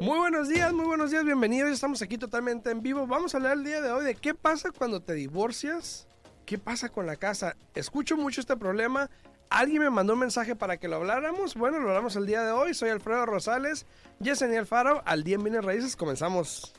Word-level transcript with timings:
Muy 0.00 0.18
buenos 0.18 0.48
días, 0.48 0.72
muy 0.74 0.84
buenos 0.84 1.10
días, 1.10 1.24
bienvenidos. 1.24 1.70
Estamos 1.70 2.02
aquí 2.02 2.18
totalmente 2.18 2.70
en 2.70 2.82
vivo. 2.82 3.06
Vamos 3.06 3.34
a 3.34 3.38
hablar 3.38 3.52
el 3.52 3.64
día 3.64 3.80
de 3.80 3.90
hoy 3.90 4.04
de 4.04 4.14
qué 4.14 4.34
pasa 4.34 4.70
cuando 4.70 5.00
te 5.00 5.14
divorcias, 5.14 6.06
qué 6.44 6.58
pasa 6.58 6.90
con 6.90 7.06
la 7.06 7.16
casa. 7.16 7.56
Escucho 7.74 8.18
mucho 8.18 8.42
este 8.42 8.54
problema. 8.56 9.08
Alguien 9.48 9.82
me 9.82 9.88
mandó 9.88 10.12
un 10.12 10.18
mensaje 10.18 10.54
para 10.54 10.76
que 10.76 10.88
lo 10.88 10.96
habláramos. 10.96 11.54
Bueno, 11.54 11.78
lo 11.78 11.88
hablamos 11.88 12.16
el 12.16 12.26
día 12.26 12.42
de 12.42 12.52
hoy. 12.52 12.74
Soy 12.74 12.90
Alfredo 12.90 13.24
Rosales, 13.24 13.86
Yesenia 14.20 14.66
Faro. 14.66 15.02
Al 15.06 15.24
día 15.24 15.36
en 15.36 15.44
Bienes 15.44 15.64
Raíces 15.64 15.96
comenzamos. 15.96 16.74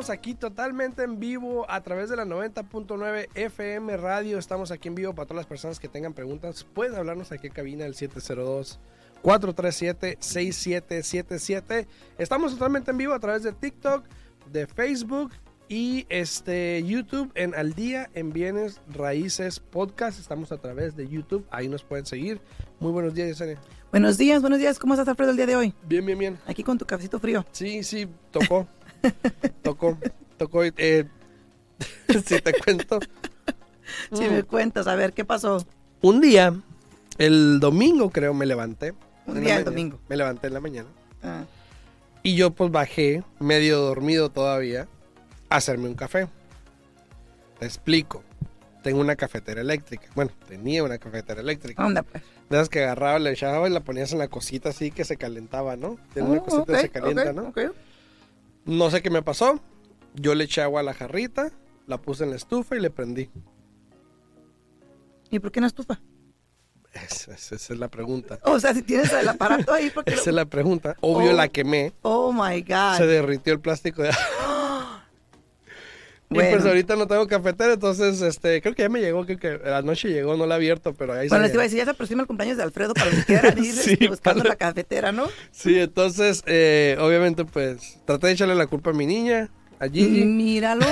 Estamos 0.00 0.18
aquí 0.18 0.34
totalmente 0.34 1.02
en 1.02 1.20
vivo 1.20 1.70
a 1.70 1.82
través 1.82 2.08
de 2.08 2.16
la 2.16 2.24
90.9 2.24 3.28
FM 3.34 3.98
Radio. 3.98 4.38
Estamos 4.38 4.70
aquí 4.70 4.88
en 4.88 4.94
vivo 4.94 5.14
para 5.14 5.26
todas 5.26 5.42
las 5.42 5.46
personas 5.46 5.78
que 5.78 5.88
tengan 5.88 6.14
preguntas. 6.14 6.64
Pueden 6.64 6.94
hablarnos 6.94 7.32
aquí 7.32 7.48
en 7.48 7.52
cabina 7.52 7.84
el 7.84 7.94
702 7.94 8.80
437 9.20 10.16
6777. 10.18 11.86
Estamos 12.16 12.52
totalmente 12.54 12.92
en 12.92 12.96
vivo 12.96 13.12
a 13.12 13.20
través 13.20 13.42
de 13.42 13.52
TikTok, 13.52 14.06
de 14.50 14.66
Facebook 14.66 15.32
y 15.68 16.06
este 16.08 16.82
YouTube 16.82 17.30
en 17.34 17.54
Al 17.54 17.74
Día 17.74 18.08
en 18.14 18.32
Bienes 18.32 18.80
Raíces 18.88 19.60
Podcast. 19.60 20.18
Estamos 20.18 20.50
a 20.50 20.56
través 20.56 20.96
de 20.96 21.08
YouTube, 21.08 21.46
ahí 21.50 21.68
nos 21.68 21.84
pueden 21.84 22.06
seguir. 22.06 22.40
Muy 22.78 22.90
buenos 22.90 23.12
días, 23.12 23.28
Yesenia. 23.28 23.60
Buenos 23.90 24.16
días, 24.16 24.40
buenos 24.40 24.60
días. 24.60 24.78
¿Cómo 24.78 24.94
estás, 24.94 25.08
Alfredo, 25.08 25.32
el 25.32 25.36
día 25.36 25.46
de 25.46 25.56
hoy? 25.56 25.74
Bien, 25.86 26.06
bien, 26.06 26.18
bien. 26.18 26.38
Aquí 26.46 26.64
con 26.64 26.78
tu 26.78 26.86
cafecito 26.86 27.20
frío. 27.20 27.44
Sí, 27.52 27.82
sí, 27.82 28.08
tocó. 28.30 28.66
tocó, 29.62 29.98
tocó. 30.36 30.64
Eh, 30.64 31.06
si 32.26 32.40
te 32.40 32.52
cuento. 32.52 33.00
Si 34.12 34.28
me 34.28 34.42
cuentas, 34.44 34.86
a 34.86 34.94
ver, 34.94 35.12
¿qué 35.12 35.24
pasó? 35.24 35.64
Un 36.02 36.20
día, 36.20 36.54
el 37.18 37.60
domingo 37.60 38.10
creo, 38.10 38.34
me 38.34 38.46
levanté. 38.46 38.94
Un 39.26 39.40
día 39.40 39.54
la 39.54 39.58
el 39.60 39.64
domingo. 39.64 39.98
Me 40.08 40.16
levanté 40.16 40.46
en 40.48 40.54
la 40.54 40.60
mañana. 40.60 40.88
Ah, 41.22 41.44
Y 42.22 42.34
yo 42.36 42.50
pues 42.52 42.70
bajé, 42.70 43.22
medio 43.38 43.78
dormido 43.80 44.30
todavía, 44.30 44.88
a 45.48 45.56
hacerme 45.56 45.88
un 45.88 45.94
café. 45.94 46.28
Te 47.58 47.66
explico. 47.66 48.22
Tengo 48.82 49.00
una 49.00 49.14
cafetera 49.14 49.60
eléctrica. 49.60 50.08
Bueno, 50.14 50.30
tenía 50.48 50.82
una 50.82 50.96
cafetera 50.98 51.40
eléctrica. 51.42 51.84
Anda, 51.84 52.02
pues. 52.02 52.22
De 52.48 52.56
esas 52.56 52.68
que 52.70 52.82
agarraba, 52.82 53.18
le 53.18 53.30
echaba 53.30 53.68
y 53.68 53.72
la 53.72 53.80
ponías 53.80 54.10
en 54.12 54.18
la 54.18 54.28
cosita 54.28 54.70
así 54.70 54.90
que 54.90 55.04
se 55.04 55.16
calentaba, 55.16 55.76
¿no? 55.76 55.98
Tiene 56.14 56.30
una 56.30 56.40
Oh, 56.40 56.44
cosita 56.44 56.72
que 56.72 56.80
se 56.80 56.88
calienta, 56.88 57.30
ok, 57.30 57.36
¿no? 57.36 57.42
ok. 57.48 57.60
No 58.70 58.88
sé 58.90 59.02
qué 59.02 59.10
me 59.10 59.22
pasó. 59.22 59.60
Yo 60.14 60.34
le 60.34 60.44
eché 60.44 60.62
agua 60.62 60.80
a 60.80 60.82
la 60.84 60.94
jarrita, 60.94 61.50
la 61.86 61.98
puse 62.00 62.24
en 62.24 62.30
la 62.30 62.36
estufa 62.36 62.76
y 62.76 62.80
le 62.80 62.90
prendí. 62.90 63.28
¿Y 65.30 65.38
por 65.38 65.50
qué 65.52 65.60
no 65.60 65.66
estufa? 65.66 66.00
Esa, 66.92 67.34
esa- 67.34 67.54
esa 67.54 67.72
es 67.74 67.78
la 67.78 67.88
pregunta. 67.88 68.38
O 68.44 68.58
sea, 68.58 68.74
si 68.74 68.82
tienes 68.82 69.12
el 69.12 69.28
aparato 69.28 69.72
ahí, 69.72 69.90
porque... 69.90 70.12
Esa 70.14 70.30
es 70.30 70.34
la 70.36 70.44
pregunta. 70.46 70.96
Obvio 71.00 71.30
Oh. 71.30 71.34
la 71.34 71.48
quemé. 71.48 71.92
Oh, 72.02 72.32
my 72.32 72.60
God. 72.62 72.96
Se 72.96 73.06
derritió 73.06 73.52
el 73.52 73.60
plástico 73.60 74.02
de 74.02 74.10
Y 76.32 76.34
pues 76.34 76.64
ahorita 76.64 76.94
no 76.94 77.08
tengo 77.08 77.26
cafetera, 77.26 77.72
entonces 77.72 78.22
este 78.22 78.62
creo 78.62 78.72
que 78.72 78.82
ya 78.82 78.88
me 78.88 79.00
llegó, 79.00 79.26
creo 79.26 79.36
que 79.38 79.60
anoche 79.72 80.08
llegó, 80.10 80.36
no 80.36 80.46
la 80.46 80.54
he 80.54 80.58
abierto, 80.58 80.94
pero 80.94 81.12
ahí 81.14 81.28
Bueno, 81.28 81.42
les 81.44 81.52
iba 81.54 81.62
a 81.62 81.64
decir, 81.64 81.78
ya 81.78 81.84
se 81.86 81.90
aproxima 81.90 82.22
el 82.22 82.28
cumpleaños 82.28 82.56
de 82.56 82.62
Alfredo 82.62 82.94
para 82.94 83.10
que 83.10 83.24
quieran 83.24 83.58
ir 83.58 83.72
Sí, 83.74 83.92
este, 83.94 84.08
buscando 84.08 84.42
para- 84.44 84.50
la 84.50 84.56
cafetera, 84.56 85.10
¿no? 85.10 85.26
Sí, 85.50 85.76
entonces 85.80 86.44
eh, 86.46 86.96
obviamente 87.00 87.44
pues 87.44 87.98
traté 88.04 88.28
de 88.28 88.32
echarle 88.34 88.54
la 88.54 88.68
culpa 88.68 88.90
a 88.90 88.92
mi 88.92 89.06
niña, 89.06 89.50
a 89.80 89.88
Gigi, 89.88 90.24
Míralo, 90.24 90.86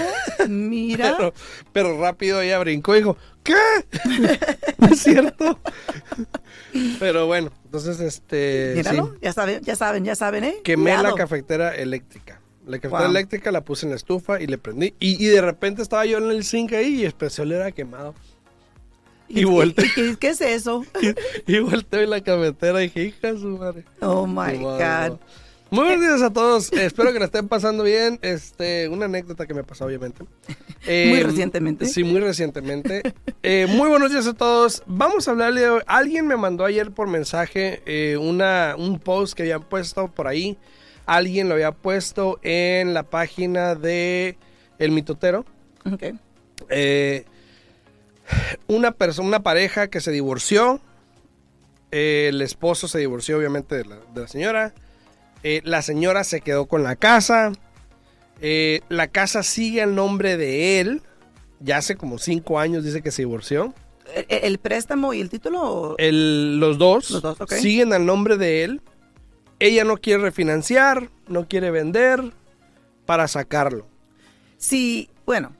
mira. 0.49 1.15
pero, 1.19 1.35
pero 1.73 2.01
rápido 2.01 2.41
ella 2.41 2.59
brincó 2.59 2.97
y 2.97 2.99
dijo, 2.99 3.17
¿qué? 3.45 3.55
¿No 4.79 4.89
es 4.89 4.99
cierto? 5.01 5.61
pero 6.99 7.27
bueno, 7.29 7.53
entonces 7.65 8.01
este 8.01 8.73
Míralo, 8.75 9.13
sí, 9.15 9.19
ya 9.23 9.33
saben, 9.33 9.61
ya 9.63 9.77
saben, 9.77 10.05
ya 10.05 10.17
saben, 10.17 10.43
¿eh? 10.43 10.57
quemé 10.65 11.01
la 11.01 11.15
cafetera 11.15 11.77
eléctrica. 11.77 12.38
La 12.69 12.79
cafetera 12.79 13.03
Wow. 13.09 13.11
eléctrica 13.11 13.51
la 13.51 13.63
puse 13.65 13.87
en 13.87 13.91
la 13.91 13.97
estufa 13.97 14.41
y 14.41 14.47
le 14.47 14.59
prendí. 14.59 14.95
Y, 15.01 15.23
y 15.25 15.29
de 15.29 15.41
repente 15.41 15.83
estaba 15.83 16.05
yo 16.07 16.19
en 16.19 16.31
el 16.31 16.45
zinc 16.45 16.73
ahí 16.75 17.03
y 17.03 17.07
empecé 17.07 17.43
a 17.43 17.45
oler 17.45 17.63
a 17.63 17.73
quemado. 17.73 18.15
y 19.29 19.45
volteé. 19.45 19.87
¿Y 19.97 20.17
qué, 20.17 20.29
es 20.29 20.41
eso? 20.41 20.85
Y 21.47 21.59
volteo 21.61 22.01
en 22.03 22.11
la 22.11 22.21
cafetera 22.23 22.81
y 22.83 22.89
dije, 22.89 23.05
hija 23.07 23.33
su 23.33 23.49
madre. 23.59 23.85
Oh, 24.01 24.27
my 24.27 24.57
Wow. 24.59 24.79
God. 24.79 25.19
Muy 25.71 25.85
buenos 25.85 26.01
días 26.01 26.23
a 26.23 26.33
todos. 26.33 26.73
Espero 26.73 27.13
que 27.13 27.19
la 27.19 27.27
estén 27.27 27.47
pasando 27.47 27.85
bien. 27.85 28.19
Este, 28.23 28.89
una 28.89 29.05
anécdota 29.05 29.47
que 29.47 29.53
me 29.53 29.65
pasó, 29.65 29.85
obviamente. 29.85 30.25
Eh, 30.87 31.09
Muy 31.11 31.23
recientemente. 31.23 31.85
Sí, 31.85 32.05
muy 32.05 32.21
recientemente. 32.21 33.03
Eh, 33.43 33.67
muy 33.69 33.91
buenos 33.91 34.11
días 34.11 34.27
a 34.27 34.33
todos. 34.33 34.83
Vamos 34.87 35.29
a 35.29 35.33
hablarle. 35.33 35.61
de- 35.61 35.83
Alguien 35.87 36.27
me 36.27 36.39
mandó 36.39 36.65
ayer 36.65 36.91
por 36.91 37.07
mensaje 37.07 37.83
eh, 37.85 38.17
una, 38.17 38.77
un 38.79 38.99
post 38.99 39.35
que 39.35 39.43
habían 39.43 39.63
puesto 39.63 40.09
por 40.09 40.27
ahí. 40.27 40.57
Alguien 41.09 41.49
lo 41.49 41.55
había 41.55 41.73
puesto 41.73 42.39
en 42.43 42.93
la 42.93 43.03
página 43.03 43.75
de 43.75 44.37
El 44.79 44.91
Mitotero. 44.91 45.45
Ok. 45.91 46.03
Eh, 46.69 47.25
una 48.67 48.93
persona, 48.93 49.27
una 49.29 49.43
pareja 49.43 49.89
que 49.89 50.01
se 50.01 50.11
divorció. 50.13 50.81
Eh, 51.91 52.27
el 52.29 52.43
esposo 52.43 52.89
se 52.89 52.99
divorció, 52.99 53.39
obviamente, 53.39 53.75
de 53.77 53.85
la, 53.87 53.97
de 54.15 54.21
la 54.21 54.29
señora. 54.29 54.75
Eh, 55.43 55.63
la 55.65 55.81
señora 55.81 56.25
se 56.25 56.43
quedó 56.43 56.67
con 56.67 56.83
la 56.83 56.95
casa. 56.97 57.53
La 58.91 59.09
casa 59.09 59.43
sigue 59.43 59.81
el 59.83 59.95
nombre 59.95 60.37
de 60.37 60.81
él. 60.81 61.03
Ya 61.61 61.79
hace 61.79 61.97
como 61.97 62.19
cinco 62.19 62.59
años 62.59 62.85
dice 62.85 63.01
que 63.03 63.11
se 63.11 63.23
divorció. 63.23 63.73
¿El, 64.15 64.27
el 64.45 64.59
préstamo 64.59 65.15
y 65.15 65.21
el 65.21 65.31
título? 65.31 65.95
El- 65.99 66.61
los 66.61 66.77
dos, 66.79 67.11
Los 67.11 67.23
dos, 67.23 67.41
ok. 67.41 67.53
siguen 67.55 67.93
al 67.95 68.05
nombre 68.07 68.37
de 68.37 68.65
él. 68.65 68.83
Ella 69.61 69.85
no 69.85 69.97
quiere 69.97 70.23
refinanciar, 70.23 71.11
no 71.27 71.49
quiere 71.49 71.71
vender 71.71 72.33
para 73.07 73.27
sacarlo. 73.29 73.87
Sí, 74.57 75.11
bueno, 75.27 75.53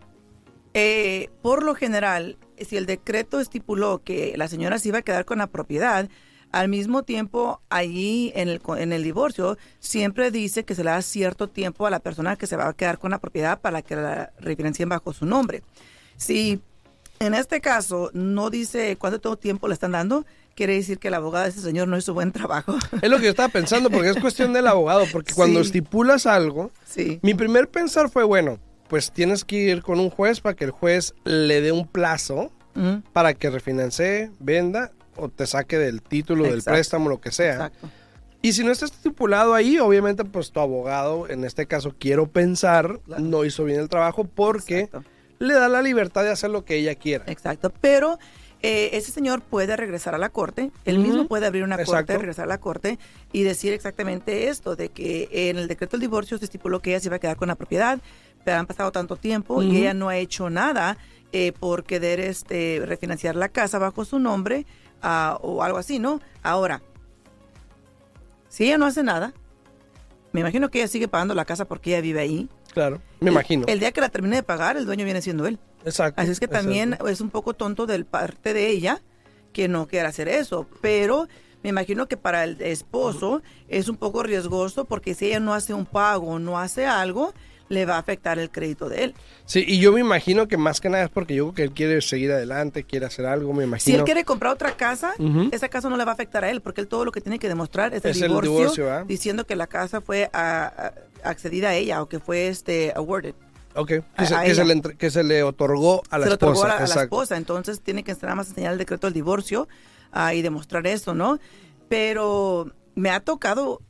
eh, 0.75 1.31
por 1.43 1.63
lo 1.63 1.75
general, 1.75 2.37
si 2.59 2.77
el 2.77 2.87
decreto 2.87 3.41
estipuló 3.41 4.03
que 4.03 4.35
la 4.37 4.49
señora 4.49 4.79
se 4.79 4.89
iba 4.89 4.99
a 4.99 5.03
quedar 5.03 5.25
con 5.25 5.39
la 5.39 5.47
propiedad, 5.49 6.09
al 6.51 6.69
mismo 6.69 7.03
tiempo, 7.03 7.61
allí 7.69 8.33
en 8.35 8.49
el, 8.49 8.61
en 8.79 8.93
el 8.93 9.03
divorcio, 9.03 9.59
siempre 9.81 10.31
dice 10.31 10.65
que 10.65 10.75
se 10.75 10.83
le 10.83 10.91
da 10.91 11.03
cierto 11.03 11.49
tiempo 11.49 11.87
a 11.87 11.91
la 11.91 12.01
persona 12.01 12.37
que 12.37 12.47
se 12.47 12.57
va 12.57 12.69
a 12.69 12.73
quedar 12.73 12.99
con 12.99 13.11
la 13.11 13.19
propiedad 13.19 13.61
para 13.61 13.83
que 13.83 13.97
la 13.97 14.33
refinancien 14.39 14.89
bajo 14.89 15.13
su 15.13 15.27
nombre. 15.27 15.63
Si 16.17 16.61
en 17.21 17.35
este 17.35 17.61
caso 17.61 18.11
no 18.15 18.49
dice 18.49 18.97
cuánto 18.97 19.37
tiempo 19.37 19.69
le 19.69 19.75
están 19.75 19.93
dando, 19.93 20.25
quiere 20.59 20.75
decir 20.75 20.99
que 20.99 21.07
el 21.09 21.15
abogado 21.15 21.45
de 21.45 21.51
ese 21.51 21.61
señor 21.61 21.87
no 21.87 21.97
hizo 21.97 22.13
buen 22.15 22.33
trabajo. 22.33 22.75
Es 23.03 23.09
lo 23.09 23.19
que 23.19 23.25
yo 23.25 23.31
estaba 23.31 23.49
pensando, 23.49 23.91
porque 23.91 24.11
es 24.11 24.19
cuestión 24.21 24.53
del 24.53 24.67
abogado, 24.67 25.05
porque 25.13 25.33
cuando 25.33 25.61
Sí. 25.61 25.67
estipulas 25.67 26.27
algo, 26.27 26.73
sí. 26.85 27.21
mi 27.23 27.33
primer 27.35 27.69
pensar 27.69 28.11
fue, 28.11 28.25
bueno, 28.25 28.59
pues 28.89 29.13
tienes 29.13 29.45
que 29.45 29.55
ir 29.57 29.83
con 29.83 30.01
un 30.01 30.11
juez 30.11 30.41
para 30.41 30.57
que 30.57 30.65
el 30.65 30.73
juez 30.73 31.15
le 31.25 31.61
dé 31.61 31.71
un 31.71 31.87
plazo 31.87 32.51
Ujú, 32.75 33.03
para 33.13 33.35
que 33.35 33.51
refinancie, 33.51 34.31
venda 34.41 34.91
o 35.17 35.29
te 35.29 35.47
saque 35.47 35.79
del 35.79 36.03
título, 36.03 36.45
del 36.45 36.55
Exacto. 36.55 36.71
préstamo, 36.73 37.09
lo 37.09 37.21
que 37.21 37.31
sea. 37.33 37.53
Exacto. 37.53 37.89
Y 38.43 38.53
si 38.53 38.65
no 38.65 38.71
está 38.73 38.85
estipulado 38.87 39.55
ahí, 39.55 39.79
obviamente, 39.79 40.25
pues 40.25 40.51
tu 40.53 40.61
abogado, 40.61 41.29
en 41.29 41.45
este 41.45 41.67
caso 41.67 41.95
quiero 41.99 42.27
pensar, 42.29 43.01
Claro. 43.07 43.23
no 43.23 43.45
hizo 43.45 43.65
bien 43.65 43.81
el 43.81 43.89
trabajo 43.89 44.25
porque 44.25 44.81
Exacto. 44.81 45.09
le 45.39 45.55
da 45.55 45.69
la 45.69 45.83
libertad 45.83 46.23
de 46.25 46.31
hacer 46.31 46.51
lo 46.51 46.65
que 46.65 46.77
ella 46.77 46.95
quiera. 46.97 47.25
Exacto, 47.29 47.73
pero 47.81 48.19
eh, 48.63 48.91
ese 48.95 49.13
señor 49.13 49.41
puede 49.41 49.77
regresar 49.77 50.15
a 50.15 50.19
la 50.19 50.31
corte, 50.31 50.71
él 50.85 50.99
mismo 50.99 51.27
puede 51.29 51.47
abrir 51.47 51.63
una 51.63 51.77
Exacto. 51.77 51.93
corte, 51.97 52.19
regresar 52.19 52.45
a 52.47 52.49
la 52.49 52.59
corte 52.59 52.99
y 53.33 53.43
decir 53.45 53.73
exactamente 53.73 54.49
esto, 54.49 54.75
de 54.77 54.89
que 54.89 55.29
en 55.31 55.59
el 55.59 55.69
decreto 55.69 55.93
del 55.97 56.01
divorcio 56.03 56.39
se 56.39 56.45
estipuló 56.47 56.81
que 56.81 56.91
ella 56.91 57.01
se 57.01 57.07
iba 57.09 57.17
a 57.17 57.19
quedar 57.21 57.37
con 57.37 57.49
la 57.49 57.55
propiedad, 57.55 57.99
pero 58.45 58.59
han 58.59 58.67
pasado 58.67 58.91
tanto 58.93 59.17
tiempo 59.17 59.63
y 59.63 59.77
ella 59.77 59.95
no 59.95 60.09
ha 60.09 60.17
hecho 60.17 60.51
nada 60.51 60.97
eh, 61.33 61.53
por 61.53 61.85
querer 61.85 62.19
este, 62.21 62.83
refinanciar 62.85 63.37
la 63.37 63.49
casa 63.49 63.79
bajo 63.79 64.05
su 64.05 64.19
nombre 64.19 64.67
ah, 65.03 65.39
o 65.43 65.63
algo 65.63 65.79
así, 65.79 65.99
¿no? 65.99 66.21
Ahora, 66.43 66.81
si 68.49 68.65
ella 68.65 68.79
no 68.79 68.87
hace 68.87 69.03
nada, 69.03 69.35
me 70.33 70.41
imagino 70.41 70.71
que 70.71 70.79
ella 70.79 70.89
sigue 70.89 71.09
pagando 71.09 71.35
la 71.35 71.45
casa 71.45 71.65
porque 71.67 71.91
ella 71.91 72.01
vive 72.01 72.21
ahí. 72.21 72.49
Claro, 72.73 73.01
me 73.21 73.29
El- 73.29 73.35
imagino. 73.35 73.67
El 73.67 73.81
día 73.81 73.93
que 73.93 74.01
la 74.01 74.09
termine 74.09 74.37
de 74.37 74.43
pagar, 74.43 74.77
el 74.77 74.87
dueño 74.87 75.05
viene 75.05 75.21
siendo 75.23 75.47
él. 75.47 75.59
Exacto. 75.85 76.21
Así 76.21 76.31
es 76.33 76.39
que 76.39 76.47
exacto. 76.47 76.65
también 76.67 76.97
es 77.09 77.21
un 77.21 77.31
poco 77.31 77.55
tonto 77.55 77.87
del 77.87 78.05
parte 78.05 78.53
de 78.55 78.69
ella 78.69 79.01
que 79.53 79.69
no 79.69 79.87
quiera 79.87 80.09
hacer 80.09 80.29
eso, 80.29 80.67
pero 80.81 81.27
me 81.63 81.71
imagino 81.71 82.07
que 82.07 82.17
para 82.17 82.45
el 82.45 82.61
esposo 82.61 83.43
es 83.69 83.89
un 83.89 83.97
poco 83.97 84.23
riesgoso 84.23 84.85
porque 84.85 85.15
si 85.15 85.27
ella 85.27 85.41
no 85.41 85.55
hace 85.55 85.75
un 85.75 85.87
pago, 85.87 86.39
no 86.39 86.59
hace 86.59 86.87
algo, 86.87 87.33
le 87.69 87.85
va 87.85 87.97
a 87.97 87.99
afectar 87.99 88.39
el 88.39 88.51
crédito 88.51 88.89
de 88.89 89.05
él. 89.05 89.15
Sí, 89.45 89.63
y 89.67 89.79
yo 89.79 89.93
me 89.93 90.01
imagino 90.01 90.49
que 90.49 90.57
más 90.57 90.81
que 90.81 90.89
nada 90.89 91.05
es 91.05 91.11
porque 91.11 91.35
yo 91.35 91.45
creo 91.47 91.55
que 91.55 91.63
él 91.65 91.73
quiere 91.73 92.01
seguir 92.01 92.33
adelante, 92.33 92.85
quiere 92.85 93.05
hacer 93.07 93.27
algo, 93.27 93.53
me 93.53 93.65
imagino. 93.65 93.95
Si 93.95 93.99
él 93.99 94.05
quiere 94.05 94.25
comprar 94.25 94.53
otra 94.55 94.77
casa, 94.77 95.13
esa 95.53 95.69
casa 95.69 95.91
no 95.91 95.97
le 95.99 96.05
va 96.05 96.13
a 96.13 96.15
afectar 96.15 96.45
a 96.45 96.51
él, 96.51 96.61
porque 96.63 96.81
él 96.81 96.89
todo 96.89 97.05
lo 97.05 97.13
que 97.13 97.21
tiene 97.21 97.39
que 97.39 97.49
demostrar 97.49 97.93
es 97.93 98.05
el 98.05 98.11
Es 98.13 98.23
el 98.23 98.29
divorcio, 98.41 98.91
¿ah? 98.93 99.05
diciendo 99.07 99.45
que 99.47 99.55
la 99.57 99.67
casa 99.67 100.01
fue 100.01 100.31
a- 100.33 100.65
a- 101.25 101.29
accedida 101.29 101.71
a 101.71 101.75
ella 101.75 102.01
o 102.01 102.09
que 102.09 102.21
fue 102.21 102.49
este 102.49 102.93
awarded. 102.97 103.35
Ok, 103.75 103.89
que, 103.89 104.27
se, 104.27 104.35
que 104.45 104.55
se 104.55 104.65
le 104.65 104.73
entre- 104.73 104.97
que 104.97 105.11
se 105.11 105.23
le 105.23 105.43
otorgó 105.43 106.03
a 106.11 106.19
la 106.19 106.25
se 106.25 106.31
lo 106.31 106.35
esposa. 106.35 106.51
otorgó 106.53 106.65
a 106.65 106.69
la, 106.69 106.75
a 106.75 106.79
la 106.81 106.85
exacto. 106.85 107.03
esposa, 107.03 107.37
entonces 107.37 107.81
tiene 107.81 108.03
que 108.03 108.15
nada 108.15 108.35
más 108.35 108.49
enseñar 108.49 108.73
el 108.73 108.79
decreto 108.79 109.07
del 109.07 109.15
divorcio 109.15 109.69
ah, 110.11 110.35
y 110.35 110.43
demostrar 110.43 110.87
eso, 110.87 111.15
¿no? 111.15 111.39
Pero 111.89 112.73
me 112.95 113.11
ha 113.11 113.21
tocado 113.21 113.81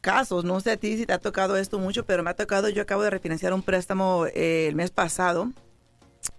casos, 0.00 0.44
no 0.44 0.60
sé 0.60 0.72
a 0.72 0.76
ti 0.76 0.96
si 0.96 1.06
te 1.06 1.12
ha 1.12 1.18
tocado 1.18 1.56
esto 1.56 1.78
mucho, 1.78 2.04
pero 2.04 2.22
me 2.22 2.30
ha 2.30 2.34
tocado, 2.34 2.68
yo 2.68 2.82
acabo 2.82 3.02
de 3.02 3.10
refinanciar 3.10 3.52
un 3.54 3.62
préstamo 3.62 4.26
eh, 4.34 4.66
el 4.68 4.74
mes 4.74 4.90
pasado, 4.90 5.50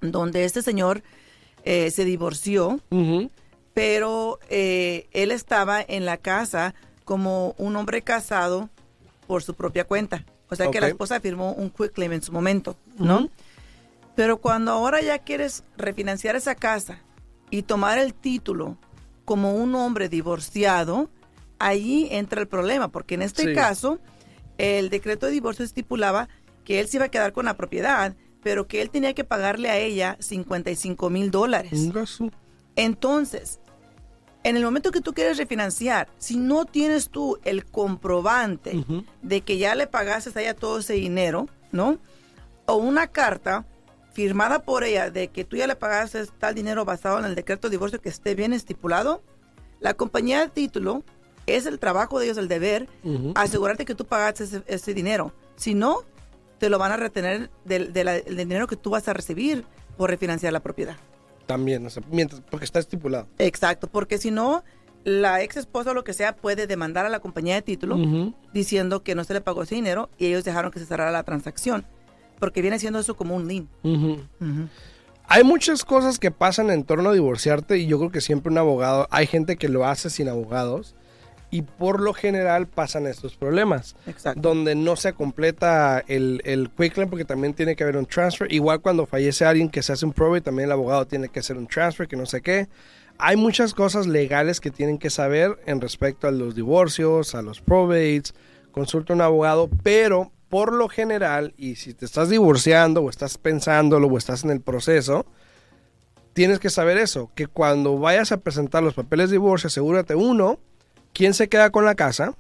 donde 0.02 0.46
este 0.46 0.62
señor 0.62 1.02
eh, 1.64 1.92
se 1.92 2.06
divorció, 2.06 2.80
pero 3.74 4.40
eh, 4.50 5.08
él 5.12 5.32
estaba 5.32 5.82
en 5.82 6.06
la 6.06 6.18
casa 6.18 6.76
como 7.06 7.56
un 7.58 7.76
hombre 7.76 8.02
casado 8.02 8.70
por 9.28 9.44
su 9.44 9.54
propia 9.56 9.86
cuenta. 9.86 10.26
O 10.52 10.56
sea 10.56 10.70
que 10.70 10.82
la 10.82 10.88
esposa 10.90 11.20
firmó 11.20 11.54
un 11.54 11.70
quick 11.70 11.94
claim 11.94 12.12
en 12.12 12.22
su 12.22 12.32
momento, 12.32 12.76
¿no? 12.98 13.30
Pero 14.16 14.42
cuando 14.42 14.72
ahora 14.72 15.02
ya 15.02 15.20
quieres 15.20 15.64
refinanciar 15.78 16.36
esa 16.36 16.56
casa 16.56 17.00
y 17.50 17.64
tomar 17.64 17.98
el 17.98 18.14
título 18.14 18.78
como 19.24 19.56
un 19.56 19.74
hombre 19.76 20.10
divorciado, 20.10 21.10
ahí 21.58 22.10
entra 22.12 22.42
el 22.42 22.48
problema, 22.50 22.90
porque 22.90 23.16
en 23.16 23.22
este 23.22 23.44
Sí. 23.46 23.54
caso 23.54 24.00
el 24.58 24.90
decreto 24.90 25.26
de 25.26 25.32
divorcio 25.32 25.64
estipulaba 25.64 26.28
que 26.66 26.82
él 26.82 26.88
se 26.90 26.98
iba 26.98 27.06
a 27.06 27.10
quedar 27.10 27.32
con 27.32 27.46
la 27.46 27.56
propiedad, 27.56 28.16
pero 28.44 28.68
que 28.68 28.82
él 28.82 28.90
tenía 28.90 29.14
que 29.14 29.24
pagarle 29.24 29.70
a 29.70 29.78
ella 29.78 30.18
55 30.20 31.10
mil 31.10 31.32
dólares. 31.32 31.90
Entonces, 32.76 33.61
en 34.44 34.58
el 34.58 34.64
momento 34.64 34.92
que 34.92 35.02
tú 35.02 35.14
quieres 35.14 35.38
refinanciar, 35.38 36.08
si 36.18 36.38
no 36.38 36.66
tienes 36.66 37.10
tú 37.10 37.40
el 37.44 37.66
comprobante 37.66 38.84
de 39.22 39.42
que 39.42 39.58
ya 39.58 39.76
le 39.76 39.88
pagaste 39.88 40.32
a 40.38 40.42
ella 40.42 40.56
todo 40.56 40.80
ese 40.80 40.94
dinero, 40.94 41.48
¿no? 41.72 42.00
O 42.66 42.76
una 42.76 43.08
carta 43.08 43.66
firmada 44.14 44.64
por 44.64 44.84
ella 44.84 45.10
de 45.10 45.28
que 45.30 45.46
tú 45.46 45.56
ya 45.58 45.68
le 45.68 45.76
pagaste 45.76 46.26
tal 46.40 46.56
dinero 46.56 46.86
basado 46.86 47.20
en 47.20 47.26
el 47.26 47.36
decreto 47.36 47.68
de 47.68 47.74
divorcio 47.74 48.02
que 48.02 48.10
esté 48.10 48.36
bien 48.36 48.52
estipulado, 48.52 49.22
la 49.80 49.94
compañía 49.94 50.42
de 50.42 50.50
título 50.50 51.04
es 51.48 51.66
el 51.66 51.80
trabajo 51.80 52.20
de 52.20 52.26
ellos, 52.26 52.38
el 52.38 52.48
deber, 52.48 52.88
asegurarte 53.36 53.86
que 53.86 53.96
tú 53.96 54.06
pagaste 54.06 54.44
ese, 54.44 54.64
ese 54.68 54.94
dinero. 54.94 55.34
Si 55.56 55.74
no, 55.74 56.04
te 56.60 56.70
lo 56.70 56.78
van 56.78 56.92
a 56.92 56.98
retener 56.98 57.50
del 57.66 57.94
dinero 57.94 58.68
que 58.68 58.76
tú 58.76 58.92
vas 58.92 59.08
a 59.08 59.14
recibir 59.14 59.66
por 59.98 60.10
refinanciar 60.10 60.54
la 60.54 60.60
propiedad. 60.60 60.98
También, 61.52 61.86
o 61.86 61.90
sea, 61.90 62.02
mientras, 62.10 62.42
porque 62.50 62.64
está 62.64 62.80
estipulado. 62.80 63.28
Exacto, 63.38 63.88
porque 63.88 64.18
si 64.18 64.32
no, 64.32 64.64
la 65.04 65.42
ex 65.42 65.58
esposa 65.58 65.92
o 65.92 65.94
lo 65.94 66.06
que 66.06 66.14
sea 66.14 66.34
puede 66.34 66.66
demandar 66.66 67.06
a 67.06 67.10
la 67.10 67.20
compañía 67.20 67.56
de 67.56 67.62
título 67.62 67.98
diciendo 68.54 69.04
que 69.04 69.16
no 69.16 69.26
se 69.26 69.34
le 69.34 69.42
pagó 69.42 69.64
ese 69.64 69.76
dinero 69.76 70.10
y 70.18 70.28
ellos 70.28 70.46
dejaron 70.46 70.72
que 70.72 70.80
se 70.80 70.86
cerrara 70.86 71.12
la 71.12 71.24
transacción. 71.24 71.86
Porque 72.40 72.62
viene 72.62 72.80
siendo 72.80 73.00
eso 73.00 73.18
como 73.18 73.36
un 73.36 73.50
lien. 73.50 73.68
Hay 75.28 75.44
muchas 75.44 75.84
cosas 75.84 76.20
que 76.20 76.32
pasan 76.32 76.70
en 76.70 76.86
torno 76.86 77.10
a 77.10 77.14
divorciarte 77.14 77.78
y 77.78 77.86
yo 77.86 78.00
creo 78.00 78.12
que 78.12 78.22
siempre 78.22 78.50
un 78.50 78.58
abogado, 78.58 79.08
hay 79.12 79.28
gente 79.28 79.58
que 79.58 79.68
lo 79.68 79.86
hace 79.86 80.10
sin 80.10 80.30
abogados 80.30 80.96
y 81.52 81.62
por 81.64 82.00
lo 82.00 82.14
general 82.14 82.68
pasan 82.68 83.06
estos 83.06 83.36
problemas. 83.36 83.96
Exacto. 84.08 84.42
Donde 84.42 84.74
no 84.74 84.96
se 84.96 85.14
completa 85.14 86.02
el, 86.08 86.42
el 86.46 86.70
quicklime 86.70 87.08
porque 87.08 87.26
también 87.26 87.54
tiene 87.54 87.76
que 87.76 87.84
haber 87.84 87.98
un 87.98 88.06
transfer. 88.06 88.52
Igual 88.52 88.80
cuando 88.80 89.06
fallece 89.06 89.46
alguien 89.46 89.70
que 89.70 89.84
se 89.84 89.92
hace 89.92 90.06
un 90.06 90.14
probate, 90.14 90.46
también 90.46 90.70
el 90.70 90.72
abogado 90.72 91.06
tiene 91.06 91.28
que 91.28 91.42
hacer 91.42 91.58
un 91.58 91.68
transfer, 91.68 92.08
que 92.08 92.16
no 92.16 92.26
sé 92.26 92.42
qué. 92.42 92.70
Hay 93.18 93.36
muchas 93.36 93.74
cosas 93.74 94.08
legales 94.08 94.62
que 94.62 94.72
tienen 94.72 94.98
que 94.98 95.10
saber 95.10 95.60
en 95.66 95.82
respecto 95.82 96.28
a 96.28 96.32
los 96.32 96.56
divorcios, 96.56 97.36
a 97.36 97.42
los 97.42 97.62
probates. 97.62 98.34
Consulta 98.72 99.12
a 99.12 99.16
un 99.18 99.22
abogado, 99.22 99.70
pero 99.84 100.32
por 100.50 100.74
lo 100.74 100.88
general, 100.88 101.54
y 101.58 101.76
si 101.76 101.94
te 101.94 102.06
estás 102.06 102.30
divorciando 102.30 103.02
o 103.02 103.10
estás 103.10 103.38
pensándolo 103.38 104.08
o 104.08 104.18
estás 104.18 104.44
en 104.46 104.52
el 104.52 104.62
proceso, 104.62 105.26
tienes 106.34 106.60
que 106.60 106.70
saber 106.70 106.98
eso, 106.98 107.30
que 107.36 107.48
cuando 107.48 107.98
vayas 108.00 108.32
a 108.32 108.38
presentar 108.38 108.84
los 108.84 108.94
papeles 108.94 109.30
de 109.30 109.36
divorcio, 109.36 109.68
asegúrate 109.68 110.16
uno, 110.16 110.60
quién 111.14 111.34
se 111.34 111.50
queda 111.50 111.70
con 111.70 111.86
la 111.86 111.96
casa, 111.96 112.36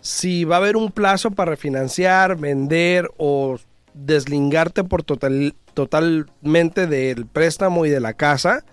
si 0.00 0.44
va 0.44 0.56
a 0.56 0.58
haber 0.58 0.76
un 0.76 0.90
plazo 0.90 1.30
para 1.30 1.50
refinanciar, 1.50 2.36
vender 2.36 3.08
o 3.18 3.58
deslingarte 3.94 4.84
por 4.84 5.02
total, 5.04 5.54
totalmente 5.74 6.86
del 6.86 7.26
préstamo 7.26 7.86
y 7.86 7.90
de 7.90 8.00
la 8.00 8.14
casa 8.14 8.64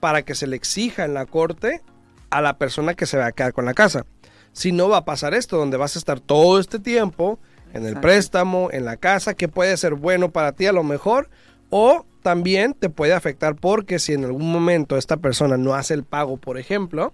para 0.00 0.22
que 0.22 0.34
se 0.34 0.46
le 0.46 0.56
exija 0.56 1.04
en 1.04 1.14
la 1.14 1.26
corte 1.26 1.82
a 2.30 2.40
la 2.40 2.58
persona 2.58 2.94
que 2.94 3.06
se 3.06 3.18
va 3.18 3.26
a 3.26 3.32
quedar 3.32 3.52
con 3.52 3.64
la 3.64 3.74
casa. 3.74 4.06
Si 4.52 4.72
no 4.72 4.88
va 4.88 4.98
a 4.98 5.04
pasar 5.04 5.34
esto, 5.34 5.56
donde 5.56 5.76
vas 5.76 5.96
a 5.96 5.98
estar 5.98 6.18
todo 6.18 6.58
este 6.58 6.78
tiempo 6.78 7.38
en 7.72 7.86
el 7.86 8.00
préstamo, 8.00 8.68
en 8.72 8.84
la 8.84 8.96
casa, 8.96 9.34
que 9.34 9.48
puede 9.48 9.76
ser 9.76 9.94
bueno 9.94 10.30
para 10.30 10.52
ti 10.52 10.66
a 10.66 10.72
lo 10.72 10.82
mejor, 10.82 11.30
o 11.70 12.04
también 12.22 12.74
te 12.74 12.90
puede 12.90 13.14
afectar 13.14 13.54
porque 13.56 13.98
si 13.98 14.12
en 14.12 14.24
algún 14.24 14.50
momento 14.50 14.96
esta 14.96 15.16
persona 15.18 15.56
no 15.56 15.74
hace 15.74 15.94
el 15.94 16.04
pago, 16.04 16.36
por 16.36 16.58
ejemplo, 16.58 17.12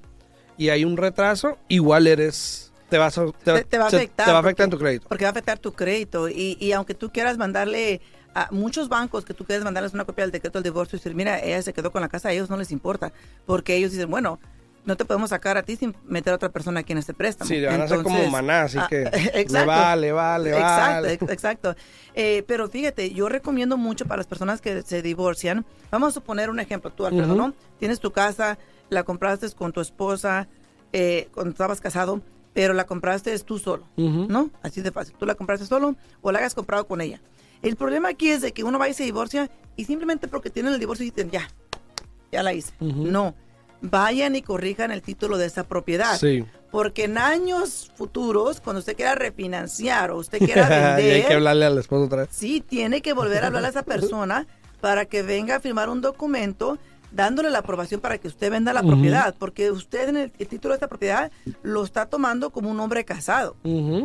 y 0.58 0.68
hay 0.68 0.84
un 0.84 0.96
retraso, 0.98 1.56
igual 1.68 2.06
eres, 2.06 2.72
te, 2.90 2.98
vas 2.98 3.16
a, 3.16 3.24
te, 3.26 3.52
Te- 3.54 3.64
te 3.64 3.78
va 3.78 3.84
a 3.84 3.88
afectar 3.88 4.26
te 4.26 4.32
va 4.32 4.38
a 4.38 4.40
afectar 4.40 4.64
en 4.64 4.70
tu 4.70 4.78
crédito. 4.78 5.08
Porque 5.08 5.24
va 5.24 5.28
a 5.28 5.32
afectar 5.32 5.58
tu 5.58 5.72
crédito. 5.72 6.28
Y, 6.28 6.56
y 6.60 6.72
aunque 6.72 6.94
tú 6.94 7.10
quieras 7.10 7.38
mandarle 7.38 8.00
a 8.34 8.48
muchos 8.50 8.88
bancos 8.88 9.24
que 9.24 9.34
tú 9.34 9.44
quieres 9.44 9.64
mandarles 9.64 9.94
una 9.94 10.04
copia 10.04 10.24
del 10.24 10.32
decreto 10.32 10.58
del 10.58 10.64
divorcio 10.64 10.96
y 10.96 10.98
decir, 10.98 11.14
mira, 11.14 11.38
ella 11.40 11.62
se 11.62 11.72
quedó 11.72 11.90
con 11.90 12.02
la 12.02 12.08
casa, 12.08 12.28
a 12.28 12.32
ellos 12.32 12.50
no 12.50 12.56
les 12.56 12.70
importa. 12.72 13.12
Porque 13.46 13.74
ellos 13.76 13.92
dicen, 13.92 14.10
bueno, 14.10 14.38
no 14.84 14.96
te 14.96 15.04
podemos 15.04 15.30
sacar 15.30 15.56
a 15.58 15.62
ti 15.62 15.76
sin 15.76 15.94
meter 16.06 16.32
a 16.32 16.36
otra 16.36 16.48
persona 16.48 16.80
aquí 16.80 16.92
en 16.92 16.98
este 16.98 17.12
préstamo. 17.12 17.48
Sí, 17.48 17.56
le 17.58 17.66
van 17.66 17.80
a 17.82 17.84
hacer 17.84 17.98
como 18.02 18.16
Entonces, 18.16 18.32
maná, 18.32 18.62
así 18.62 18.78
ah, 18.78 18.86
que 18.88 19.00
le 19.34 19.40
exacto. 19.40 19.66
vale, 19.66 20.12
vale, 20.12 20.50
Exacto, 20.50 20.76
vale. 21.02 21.12
ex- 21.12 21.30
exacto. 21.30 21.74
Eh, 22.14 22.42
pero 22.46 22.68
fíjate, 22.68 23.10
yo 23.12 23.28
recomiendo 23.28 23.76
mucho 23.76 24.06
para 24.06 24.18
las 24.18 24.26
personas 24.26 24.60
que 24.62 24.80
se 24.82 25.02
divorcian. 25.02 25.66
Vamos 25.90 26.10
a 26.10 26.12
suponer 26.14 26.48
un 26.48 26.58
ejemplo, 26.60 26.90
tú, 26.90 27.04
Alfredo. 27.06 27.34
¿no? 27.34 27.52
Tienes 27.78 28.00
tu 28.00 28.12
casa, 28.12 28.56
la 28.90 29.02
compraste 29.04 29.50
con 29.52 29.72
tu 29.72 29.80
esposa 29.80 30.48
eh, 30.92 31.28
cuando 31.32 31.50
estabas 31.50 31.80
casado, 31.80 32.22
pero 32.54 32.74
la 32.74 32.84
compraste 32.84 33.38
tú 33.40 33.58
solo. 33.58 33.86
¿no? 33.96 34.50
Así 34.62 34.80
de 34.80 34.90
fácil. 34.90 35.14
Tú 35.18 35.26
la 35.26 35.34
compraste 35.34 35.66
solo 35.66 35.96
o 36.22 36.32
la 36.32 36.38
hayas 36.40 36.54
comprado 36.54 36.86
con 36.86 37.00
ella. 37.00 37.20
El 37.62 37.76
problema 37.76 38.10
aquí 38.10 38.30
es 38.30 38.40
de 38.40 38.52
que 38.52 38.64
uno 38.64 38.78
va 38.78 38.88
y 38.88 38.94
se 38.94 39.04
divorcia 39.04 39.50
y 39.76 39.84
simplemente 39.84 40.28
porque 40.28 40.50
tienen 40.50 40.74
el 40.74 40.80
divorcio 40.80 41.04
dicen, 41.04 41.30
ya, 41.30 41.48
ya 42.30 42.42
la 42.42 42.52
hice. 42.52 42.72
No, 42.80 43.34
vayan 43.80 44.36
y 44.36 44.42
corrijan 44.42 44.90
el 44.90 45.02
título 45.02 45.38
de 45.38 45.46
esa 45.46 45.64
propiedad. 45.64 46.18
Sí. 46.18 46.44
Porque 46.70 47.04
en 47.04 47.18
años 47.18 47.90
futuros, 47.96 48.60
cuando 48.60 48.80
usted 48.80 48.94
quiera 48.96 49.14
refinanciar 49.14 50.10
o 50.10 50.18
usted 50.18 50.38
quiera 50.44 51.00
y 51.00 51.04
hay 51.04 51.10
que 51.10 51.18
vender, 51.18 51.36
hablarle 51.36 51.64
al 51.66 51.78
esposo 51.78 52.04
otra 52.04 52.18
vez. 52.22 52.28
sí, 52.30 52.60
tiene 52.60 53.00
que 53.02 53.12
volver 53.12 53.44
a 53.44 53.48
hablar 53.48 53.64
a 53.64 53.68
esa 53.68 53.82
persona 53.84 54.46
para 54.80 55.06
que 55.06 55.22
venga 55.22 55.56
a 55.56 55.60
firmar 55.60 55.88
un 55.88 56.00
documento 56.00 56.78
dándole 57.10 57.50
la 57.50 57.58
aprobación 57.60 58.00
para 58.00 58.18
que 58.18 58.28
usted 58.28 58.50
venda 58.50 58.72
la 58.72 58.82
propiedad, 58.82 59.34
porque 59.38 59.70
usted 59.70 60.08
en 60.08 60.16
el, 60.16 60.32
el 60.38 60.48
título 60.48 60.72
de 60.72 60.76
esta 60.76 60.88
propiedad 60.88 61.30
lo 61.62 61.84
está 61.84 62.06
tomando 62.06 62.50
como 62.50 62.70
un 62.70 62.78
hombre 62.80 63.04
casado. 63.04 63.56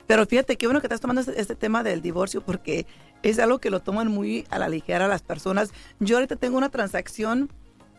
Pero 0.07 0.25
fíjate, 0.25 0.57
qué 0.57 0.67
bueno 0.67 0.81
que 0.81 0.87
estás 0.87 1.01
tomando 1.01 1.21
este, 1.21 1.39
este 1.39 1.55
tema 1.55 1.83
del 1.83 2.01
divorcio 2.01 2.41
porque 2.41 2.85
es 3.23 3.39
algo 3.39 3.59
que 3.59 3.69
lo 3.69 3.79
toman 3.79 4.07
muy 4.07 4.45
a 4.49 4.59
la 4.59 4.69
ligera 4.69 5.07
las 5.07 5.23
personas. 5.23 5.71
Yo 5.99 6.17
ahorita 6.17 6.35
tengo 6.35 6.57
una 6.57 6.69
transacción 6.69 7.49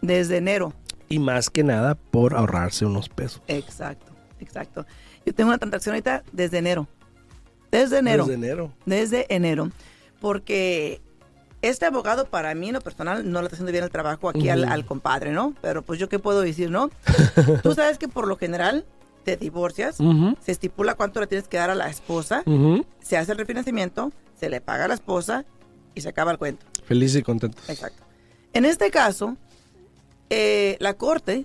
desde 0.03 0.37
enero. 0.37 0.73
Y 1.09 1.19
más 1.19 1.51
que 1.51 1.65
nada 1.65 1.95
por 1.95 2.35
ahorrarse 2.35 2.87
unos 2.87 3.09
pesos. 3.09 3.43
Exacto, 3.49 4.13
exacto. 4.41 4.87
Yo 5.25 5.35
tengo 5.35 5.49
una 5.49 5.59
transacción 5.59 5.95
ahorita 5.95 6.23
desde 6.33 6.59
enero. 6.59 6.87
Desde 7.71 7.99
enero. 7.99 8.25
Desde 8.25 8.35
enero. 8.35 8.73
Desde 8.87 9.35
enero. 9.35 9.71
Porque 10.21 11.01
este 11.69 11.87
abogado 11.87 12.27
para 12.27 12.55
mí 12.55 12.69
en 12.69 12.75
lo 12.75 12.81
personal 12.81 13.31
no 13.31 13.41
le 13.41 13.47
está 13.47 13.57
haciendo 13.57 13.73
bien 13.73 13.85
el 13.85 13.91
trabajo 13.91 14.29
aquí 14.29 14.49
al, 14.49 14.85
compadre, 14.85 15.33
¿no? 15.33 15.55
Pero 15.61 15.83
pues 15.83 15.99
yo 15.99 16.09
qué 16.09 16.19
puedo 16.19 16.41
decir, 16.41 16.71
¿no? 16.71 16.91
Tú 17.63 17.75
sabes 17.75 17.99
que 17.99 18.09
por 18.09 18.27
lo 18.27 18.37
general 18.37 18.85
te 19.25 19.37
divorcias, 19.37 19.97
se 20.41 20.53
estipula 20.53 20.95
cuánto 20.95 21.21
le 21.21 21.27
tienes 21.27 21.49
que 21.49 21.57
dar 21.57 21.71
a 21.71 21.75
la 21.75 21.89
esposa, 21.89 22.45
se 23.01 23.17
hace 23.17 23.33
el 23.33 23.39
refinanciamiento, 23.39 24.13
se 24.39 24.49
le 24.49 24.61
paga 24.61 24.85
a 24.85 24.89
la 24.89 24.95
esposa 24.95 25.45
y 25.95 26.01
se 26.01 26.09
acaba 26.09 26.31
el 26.31 26.39
cuento. 26.39 26.65
Felices 26.85 27.21
y 27.21 27.23
contentos. 27.23 27.69
Exacto. 27.69 28.05
En 28.53 28.65
este 28.65 28.91
caso, 28.91 29.37
eh, 30.31 30.77
la 30.79 30.95
corte 30.95 31.45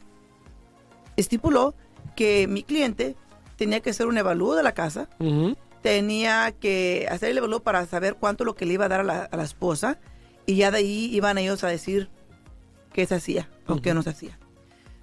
estipuló 1.15 1.73
que 2.15 2.47
mi 2.47 2.61
cliente 2.61 3.15
tenía 3.55 3.79
que 3.79 3.89
hacer 3.89 4.05
un 4.05 4.17
evalúo 4.17 4.55
de 4.55 4.63
la 4.63 4.73
casa, 4.73 5.09
tenía 5.81 6.51
que 6.51 7.07
hacer 7.09 7.31
el 7.31 7.39
evalúo 7.39 7.61
para 7.61 7.85
saber 7.87 8.15
cuánto 8.19 8.45
lo 8.45 8.53
que 8.53 8.65
le 8.65 8.73
iba 8.73 8.85
a 8.85 8.89
dar 8.89 8.99
a 8.99 9.03
la, 9.03 9.23
a 9.23 9.37
la 9.37 9.43
esposa 9.43 9.99
y 10.45 10.55
ya 10.55 10.71
de 10.71 10.77
ahí 10.79 11.09
iban 11.15 11.37
ellos 11.37 11.63
a 11.63 11.67
decir 11.67 12.09
qué 12.93 13.05
se 13.05 13.15
hacía 13.15 13.49
o 13.67 13.81
qué 13.81 13.93
no 13.93 14.03
se 14.03 14.09
hacía. 14.11 14.37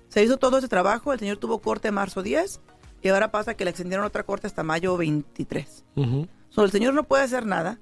Se 0.08 0.22
hizo 0.22 0.36
todo 0.38 0.58
ese 0.58 0.68
trabajo, 0.68 1.12
el 1.12 1.18
señor 1.18 1.36
tuvo 1.38 1.60
corte 1.60 1.90
marzo 1.92 2.22
10 2.22 2.60
y 3.02 3.08
ahora 3.08 3.30
pasa 3.30 3.54
que 3.54 3.64
le 3.64 3.70
extendieron 3.70 4.04
otra 4.06 4.24
corte 4.24 4.46
hasta 4.46 4.62
mayo 4.62 4.96
23. 4.96 5.84
Ujú. 5.96 6.26
So, 6.50 6.64
el 6.64 6.70
señor 6.70 6.94
no 6.94 7.04
puede 7.04 7.22
hacer 7.24 7.44
nada, 7.46 7.78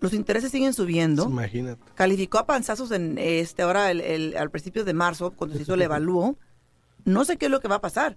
los 0.00 0.12
intereses 0.12 0.50
siguen 0.52 0.74
subiendo 0.74 1.24
Imagínate. 1.24 1.80
calificó 1.94 2.38
a 2.38 2.46
panzazos 2.46 2.90
en 2.92 3.16
este 3.18 3.62
ahora 3.62 3.90
el, 3.90 4.02
el- 4.02 4.36
al 4.36 4.50
principio 4.50 4.84
de 4.84 4.92
marzo 4.92 5.30
cuando 5.32 5.56
se 5.56 5.62
hizo 5.62 5.72
el 5.74 5.82
evalúo 5.82 6.36
no 7.06 7.24
sé 7.24 7.38
qué 7.38 7.46
es 7.46 7.50
lo 7.50 7.60
que 7.60 7.68
va 7.68 7.76
a 7.76 7.80
pasar 7.80 8.16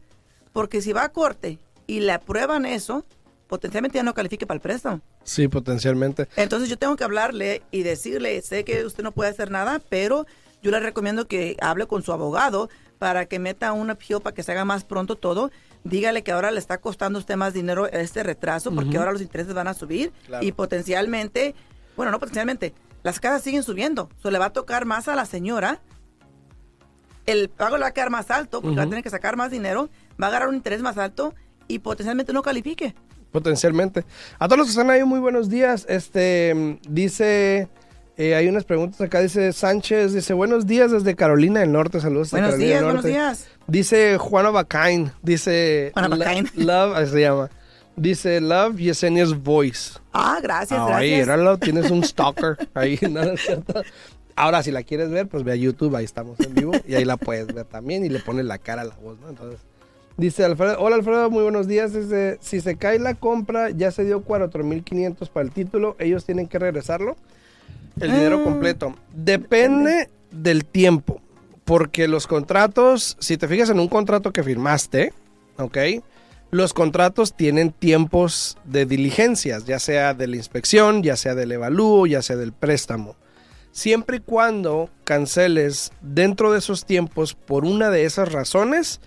porque 0.51 0.81
si 0.81 0.91
va 0.91 1.03
a 1.05 1.09
corte 1.13 1.57
y 1.87 2.01
le 2.01 2.11
aprueban 2.11 2.65
eso 2.65 3.05
potencialmente 3.49 3.97
ya 3.97 4.03
no 4.03 4.13
califique 4.13 4.47
para 4.47 4.55
el 4.55 4.61
préstamo 4.61 5.01
Sí, 5.23 5.49
potencialmente. 5.49 6.27
entonces 6.37 6.69
yo 6.69 6.77
tengo 6.77 6.95
que 6.95 7.03
hablarle 7.03 7.61
y 7.71 7.83
decirle 7.83 8.41
sé 8.41 8.63
que 8.63 8.85
usted 8.85 9.03
no 9.03 9.11
puede 9.11 9.29
hacer 9.31 9.51
nada 9.51 9.81
pero 9.89 10.25
yo 10.61 10.71
le 10.71 10.79
recomiendo 10.79 11.27
que 11.27 11.57
hable 11.59 11.85
con 11.87 12.01
su 12.03 12.13
abogado 12.13 12.69
para 12.99 13.25
que 13.25 13.39
meta 13.39 13.73
un 13.73 13.89
appeal 13.89 14.21
para 14.21 14.33
que 14.33 14.43
se 14.43 14.51
haga 14.53 14.63
más 14.65 14.83
pronto 14.85 15.15
todo 15.17 15.51
dígale 15.83 16.23
que 16.23 16.31
ahora 16.31 16.51
le 16.51 16.59
está 16.59 16.77
costando 16.77 17.17
a 17.17 17.21
usted 17.21 17.35
más 17.35 17.53
dinero 17.53 17.87
este 17.87 18.23
retraso 18.23 18.71
porque 18.73 18.97
ahora 18.97 19.11
los 19.11 19.21
intereses 19.21 19.53
van 19.53 19.67
a 19.67 19.73
subir 19.73 20.11
Claro. 20.27 20.45
y 20.45 20.51
potencialmente 20.51 21.55
bueno, 21.97 22.11
no 22.13 22.19
potencialmente, 22.19 22.73
las 23.03 23.19
casas 23.19 23.41
siguen 23.41 23.61
subiendo. 23.61 24.09
So, 24.21 24.31
le 24.31 24.39
va 24.39 24.45
a 24.45 24.53
tocar 24.53 24.85
más 24.85 25.09
a 25.09 25.15
la 25.15 25.25
señora. 25.25 25.81
El 27.25 27.49
pago 27.49 27.75
le 27.75 27.81
va 27.81 27.87
a 27.89 27.93
quedar 27.93 28.09
más 28.09 28.31
alto 28.31 28.61
porque 28.61 28.77
va 28.77 28.83
a 28.83 28.87
tener 28.89 29.03
que 29.03 29.09
sacar 29.09 29.35
más 29.35 29.51
dinero, 29.51 29.89
va 30.21 30.27
a 30.27 30.29
agarrar 30.29 30.47
un 30.49 30.55
interés 30.55 30.81
más 30.81 30.97
alto 30.97 31.35
y 31.67 31.79
potencialmente 31.79 32.31
no 32.31 32.41
califique. 32.41 32.95
Potencialmente. 33.31 34.05
A 34.39 34.47
todos 34.47 34.57
los 34.59 34.67
que 34.67 34.71
están 34.71 34.89
ahí, 34.89 35.03
muy 35.03 35.19
buenos 35.19 35.49
días. 35.49 35.85
Este 35.87 36.79
dice, 36.89 37.67
eh, 38.17 38.35
hay 38.35 38.47
unas 38.47 38.63
preguntas 38.63 38.99
acá. 39.01 39.19
Dice 39.21 39.53
Sánchez, 39.53 40.13
dice 40.13 40.33
buenos 40.33 40.65
días 40.65 40.91
desde 40.91 41.15
Carolina 41.15 41.59
del 41.59 41.71
Norte. 41.71 41.99
Saludos. 42.01 42.31
Buenos 42.31 42.49
Carolina 42.51 42.67
días, 42.67 42.79
del 42.79 42.85
buenos 42.85 43.03
Norte. 43.03 43.17
días. 43.17 43.47
Dice 43.67 44.17
Juana 44.17 44.49
Bacain. 44.49 45.11
Dice 45.21 45.91
Juana 45.93 46.15
Bacain. 46.15 46.49
Love, 46.55 46.95
así 46.95 47.11
se 47.11 47.21
llama. 47.21 47.49
Dice 47.95 48.39
Love 48.41 48.77
Yesenia's 48.77 49.37
Voice. 49.43 49.99
Ah, 50.13 50.39
gracias, 50.41 50.79
Ay, 50.79 50.87
gracias. 50.87 51.19
éralo, 51.27 51.57
tienes 51.57 51.91
un 51.91 52.03
stalker 52.05 52.57
ahí, 52.73 52.97
no, 53.01 53.09
no 53.25 53.31
es 53.33 53.41
cierto. 53.41 53.83
Ahora, 54.35 54.63
si 54.63 54.71
la 54.71 54.83
quieres 54.83 55.09
ver, 55.11 55.27
pues 55.27 55.43
ve 55.43 55.51
a 55.51 55.55
YouTube, 55.55 55.93
ahí 55.97 56.05
estamos 56.05 56.39
en 56.39 56.53
vivo 56.55 56.71
y 56.87 56.95
ahí 56.95 57.03
la 57.03 57.17
puedes 57.17 57.47
ver 57.53 57.65
también 57.65 58.05
y 58.05 58.09
le 58.09 58.19
pones 58.19 58.45
la 58.45 58.57
cara 58.57 58.83
a 58.83 58.85
la 58.85 58.95
voz, 58.95 59.19
¿no? 59.19 59.27
Entonces, 59.29 59.59
dice 60.19 60.43
Alfredo, 60.43 60.77
hola 60.79 60.97
Alfredo, 60.97 61.29
muy 61.29 61.43
buenos 61.43 61.67
días. 61.67 61.93
Dice, 61.93 62.37
si 62.41 62.61
se 62.61 62.75
cae 62.75 62.99
la 62.99 63.15
compra, 63.15 63.69
ya 63.71 63.91
se 63.91 64.03
dio 64.03 64.23
4.500 64.23 65.29
para 65.29 65.45
el 65.45 65.51
título, 65.51 65.95
ellos 65.99 66.25
tienen 66.25 66.47
que 66.47 66.59
regresarlo. 66.59 67.15
El 67.99 68.11
dinero 68.11 68.39
Ah, 68.41 68.43
completo. 68.43 68.95
Depende 69.13 70.09
del 70.31 70.65
tiempo, 70.65 71.21
porque 71.65 72.07
los 72.07 72.27
contratos, 72.27 73.17
si 73.19 73.37
te 73.37 73.47
fijas 73.47 73.69
en 73.69 73.79
un 73.79 73.87
contrato 73.87 74.31
que 74.31 74.43
firmaste, 74.43 75.13
¿ok? 75.57 75.77
Los 76.51 76.73
contratos 76.73 77.35
tienen 77.35 77.71
tiempos 77.71 78.57
de 78.63 78.85
diligencias, 78.85 79.65
ya 79.65 79.79
sea 79.79 80.13
de 80.13 80.27
la 80.27 80.35
inspección, 80.35 81.03
ya 81.03 81.15
sea 81.15 81.35
del 81.35 81.51
evalúo, 81.51 82.07
ya 82.07 82.21
sea 82.21 82.35
del 82.37 82.53
préstamo. 82.53 83.15
Siempre 83.71 84.17
y 84.17 84.21
cuando 84.21 84.89
canceles 85.03 85.91
dentro 86.01 86.51
de 86.51 86.59
esos 86.59 86.85
tiempos 86.85 87.35
por 87.35 87.65
una 87.65 87.91
de 87.91 88.05
esas 88.05 88.31
razones, 88.31 88.99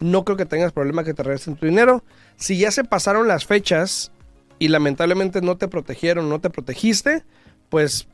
no 0.00 0.24
creo 0.24 0.36
que 0.36 0.46
tengas 0.46 0.72
problema 0.72 1.04
que 1.04 1.14
te 1.14 1.22
regresen 1.22 1.56
tu 1.56 1.66
dinero. 1.66 2.02
Si 2.36 2.58
ya 2.58 2.70
se 2.70 2.84
pasaron 2.84 3.28
las 3.28 3.44
fechas 3.46 4.10
y 4.58 4.68
lamentablemente 4.68 5.40
no 5.40 5.56
te 5.56 5.68
protegieron, 5.68 6.28
no 6.28 6.40
te 6.40 6.50
protegiste, 6.50 7.24
pues 7.68 8.08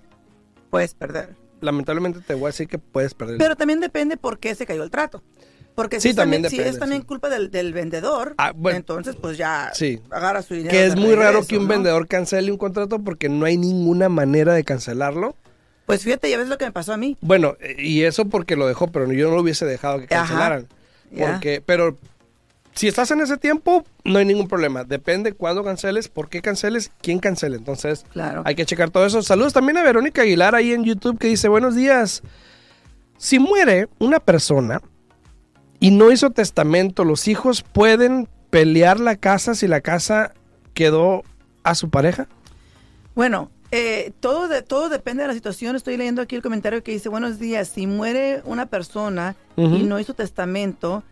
Puedes 0.70 0.94
perder. 0.94 1.34
lamentablemente 1.60 2.20
te 2.20 2.34
voy 2.34 2.44
a 2.44 2.46
decir 2.48 2.68
que 2.68 2.78
puedes 2.78 3.14
perder. 3.14 3.38
Pero 3.38 3.56
también 3.56 3.80
depende 3.80 4.16
por 4.16 4.38
qué 4.38 4.54
se 4.54 4.66
cayó 4.66 4.82
el 4.82 4.90
trato. 4.90 5.22
Porque 5.74 5.96
si, 5.96 6.02
Sí, 6.02 6.08
es, 6.10 6.16
también 6.16 6.48
si 6.48 6.60
es 6.60 6.78
también 6.78 7.00
sí. 7.02 7.06
culpa 7.06 7.28
del, 7.28 7.50
del 7.50 7.72
vendedor, 7.72 8.34
Ah, 8.38 8.52
bueno. 8.54 8.76
entonces 8.76 9.16
pues 9.16 9.36
ya 9.36 9.70
Sí. 9.74 10.00
agarra 10.10 10.40
su 10.42 10.54
dinero. 10.54 10.70
que 10.70 10.86
es 10.86 10.94
muy 10.94 11.14
raro 11.16 11.44
que 11.44 11.56
un 11.58 11.64
¿no? 11.64 11.68
vendedor 11.70 12.06
cancele 12.06 12.52
un 12.52 12.58
contrato 12.58 13.00
porque 13.00 13.28
no 13.28 13.44
hay 13.44 13.56
ninguna 13.56 14.08
manera 14.08 14.54
de 14.54 14.62
cancelarlo. 14.62 15.36
Pues 15.86 16.02
fíjate, 16.04 16.30
ya 16.30 16.38
ves 16.38 16.48
lo 16.48 16.58
que 16.58 16.64
me 16.64 16.72
pasó 16.72 16.92
a 16.92 16.96
mí. 16.96 17.18
Bueno, 17.20 17.56
eh, 17.60 17.74
y 17.78 18.02
eso 18.04 18.24
porque 18.26 18.54
lo 18.56 18.66
dejó, 18.68 18.86
pero 18.92 19.10
yo 19.12 19.28
no 19.28 19.34
lo 19.34 19.42
hubiese 19.42 19.66
dejado 19.66 19.98
que 19.98 20.06
cancelaran. 20.06 20.68
Porque, 21.16 21.62
pero 21.64 21.96
si 22.74 22.88
estás 22.88 23.10
en 23.12 23.20
ese 23.20 23.36
tiempo, 23.36 23.84
no 24.04 24.18
hay 24.18 24.24
ningún 24.24 24.48
problema. 24.48 24.84
Depende 24.84 25.32
cuándo 25.32 25.62
canceles, 25.62 26.08
por 26.08 26.28
qué 26.28 26.42
canceles, 26.42 26.90
quién 27.00 27.18
cancele. 27.20 27.56
Entonces, 27.56 28.04
Claro. 28.12 28.42
hay 28.44 28.54
que 28.54 28.66
checar 28.66 28.90
todo 28.90 29.06
eso. 29.06 29.22
Saludos 29.22 29.52
también 29.52 29.76
a 29.76 29.82
Verónica 29.82 30.22
Aguilar 30.22 30.54
ahí 30.54 30.72
en 30.72 30.84
YouTube 30.84 31.18
que 31.18 31.28
dice, 31.28 31.48
buenos 31.48 31.74
días. 31.76 32.22
Si 33.16 33.38
muere 33.38 33.88
una 33.98 34.18
persona 34.20 34.80
y 35.78 35.90
no 35.92 36.10
hizo 36.10 36.30
testamento, 36.30 37.04
los 37.04 37.28
hijos 37.28 37.62
pueden 37.62 38.28
pelear 38.50 38.98
la 39.00 39.16
casa 39.16 39.54
si 39.54 39.68
la 39.68 39.80
casa 39.80 40.32
quedó 40.74 41.22
a 41.62 41.74
su 41.74 41.90
pareja. 41.90 42.26
Bueno, 43.14 43.50
eh, 43.76 44.12
todo, 44.20 44.46
de, 44.46 44.62
todo 44.62 44.88
depende 44.88 45.22
de 45.22 45.26
la 45.26 45.34
situación. 45.34 45.74
Estoy 45.74 45.96
leyendo 45.96 46.22
aquí 46.22 46.36
el 46.36 46.42
comentario 46.42 46.84
que 46.84 46.92
dice, 46.92 47.08
buenos 47.08 47.40
días, 47.40 47.66
si 47.66 47.88
muere 47.88 48.40
una 48.44 48.66
persona 48.66 49.34
y 49.56 49.82
no 49.82 49.98
hizo 49.98 50.14
testamento, 50.14 51.02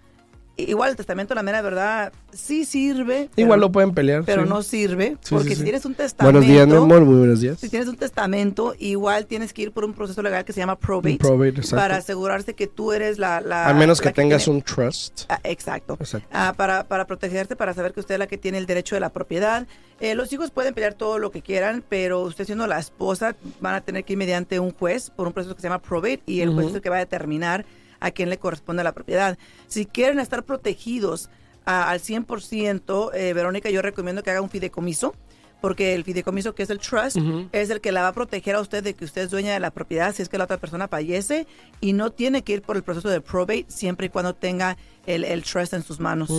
igual 0.56 0.90
el 0.90 0.96
testamento, 0.96 1.34
la 1.34 1.42
mera 1.42 1.62
verdad, 1.62 2.12
sí 2.32 2.64
sirve. 2.64 3.28
Igual 3.36 3.58
pero, 3.58 3.68
lo 3.68 3.72
pueden 3.72 3.92
pelear. 3.94 4.24
Pero 4.24 4.42
sí. 4.44 4.48
no 4.48 4.62
sirve, 4.62 5.16
Sí, 5.20 5.34
porque 5.34 5.50
sí, 5.50 5.56
si 5.56 5.62
tienes 5.64 5.84
un 5.84 5.94
testamento... 5.94 6.38
Buenos 6.38 6.48
días, 6.52 6.66
mi 6.68 6.76
amor. 6.76 7.00
Muy 7.04 7.18
buenos 7.18 7.40
días. 7.40 7.58
Si 7.58 7.68
tienes 7.68 7.88
un 7.88 7.96
testamento, 7.96 8.74
igual 8.78 9.26
tienes 9.26 9.52
que 9.52 9.62
ir 9.62 9.72
por 9.72 9.84
un 9.84 9.92
proceso 9.94 10.22
legal 10.22 10.44
que 10.44 10.52
se 10.52 10.60
llama 10.60 10.76
probate, 10.78 11.12
Un 11.12 11.18
probate, 11.18 11.48
exacto. 11.60 11.76
para 11.76 11.96
asegurarse 11.96 12.54
que 12.54 12.66
tú 12.66 12.92
eres 12.92 13.18
la... 13.18 13.40
la 13.40 13.68
A 13.68 13.74
menos 13.74 14.00
que 14.00 14.12
tengas 14.12 14.44
tiene- 14.44 14.58
un 14.58 14.62
trust. 14.62 15.22
Ah, 15.28 15.40
exacto. 15.44 15.96
Exacto. 16.00 16.28
Ah, 16.32 16.54
para, 16.56 16.84
para 16.86 17.06
protegerse, 17.06 17.56
para 17.56 17.74
saber 17.74 17.92
que 17.92 18.00
usted 18.00 18.14
es 18.14 18.18
la 18.18 18.26
que 18.26 18.38
tiene 18.38 18.58
el 18.58 18.66
derecho 18.66 18.94
de 18.94 19.00
la 19.00 19.10
propiedad. 19.10 19.66
Eh, 20.00 20.14
los 20.14 20.32
hijos 20.32 20.50
pueden 20.50 20.74
pelear 20.74 20.94
todo 20.94 21.18
lo 21.18 21.30
que 21.30 21.42
quieran, 21.42 21.84
pero 21.88 22.20
usted 22.22 22.44
siendo 22.44 22.66
la 22.66 22.78
esposa 22.78 23.36
van 23.60 23.74
a 23.74 23.80
tener 23.82 24.04
que 24.04 24.14
ir 24.14 24.18
mediante 24.18 24.58
un 24.58 24.72
juez 24.72 25.10
por 25.10 25.26
un 25.28 25.32
proceso 25.32 25.54
que 25.54 25.60
se 25.62 25.68
llama 25.68 25.80
probate 25.80 26.22
y 26.26 26.40
el 26.40 26.50
juez 26.52 26.68
es 26.68 26.74
el 26.74 26.80
que 26.82 26.90
va 26.90 26.96
a 26.96 27.00
determinar 27.00 27.64
a 28.02 28.10
quién 28.10 28.28
le 28.28 28.38
corresponde 28.38 28.84
la 28.84 28.92
propiedad. 28.92 29.38
Si 29.66 29.86
quieren 29.86 30.20
estar 30.20 30.44
protegidos 30.44 31.30
ah, 31.64 31.90
al 31.90 32.00
100%, 32.00 33.10
eh, 33.14 33.32
Verónica, 33.32 33.70
yo 33.70 33.80
recomiendo 33.82 34.22
que 34.22 34.30
haga 34.30 34.40
un 34.40 34.50
fideicomiso. 34.50 35.14
Porque 35.60 35.94
el 35.94 36.02
fideicomiso, 36.02 36.56
que 36.56 36.64
es 36.64 36.70
el 36.70 36.80
trust, 36.80 37.18
es 37.52 37.70
el 37.70 37.80
que 37.80 37.92
la 37.92 38.02
va 38.02 38.08
a 38.08 38.12
proteger 38.12 38.56
a 38.56 38.60
usted 38.60 38.82
de 38.82 38.94
que 38.94 39.04
usted 39.04 39.22
es 39.22 39.30
dueña 39.30 39.52
de 39.52 39.60
la 39.60 39.70
propiedad 39.70 40.12
si 40.12 40.20
es 40.20 40.28
que 40.28 40.36
la 40.36 40.42
otra 40.42 40.56
persona 40.56 40.88
fallece 40.88 41.46
y 41.80 41.92
no 41.92 42.10
tiene 42.10 42.42
que 42.42 42.54
ir 42.54 42.62
por 42.62 42.76
el 42.76 42.82
proceso 42.82 43.08
de 43.08 43.20
probate 43.20 43.66
siempre 43.68 44.06
y 44.06 44.08
cuando 44.08 44.34
tenga 44.34 44.76
el, 45.06 45.22
el 45.22 45.44
trust 45.44 45.74
en 45.74 45.84
sus 45.84 46.00
manos. 46.00 46.30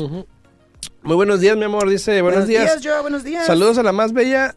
Muy 1.03 1.15
buenos 1.15 1.39
días, 1.39 1.55
mi 1.55 1.63
amor. 1.63 1.89
Dice, 1.89 2.21
buenos, 2.21 2.47
días. 2.47 2.81
Joa, 2.83 2.99
buenos 2.99 3.23
días. 3.23 3.45
Saludos 3.47 3.77
a 3.77 3.83
la 3.83 3.93
más 3.93 4.11
bella 4.11 4.55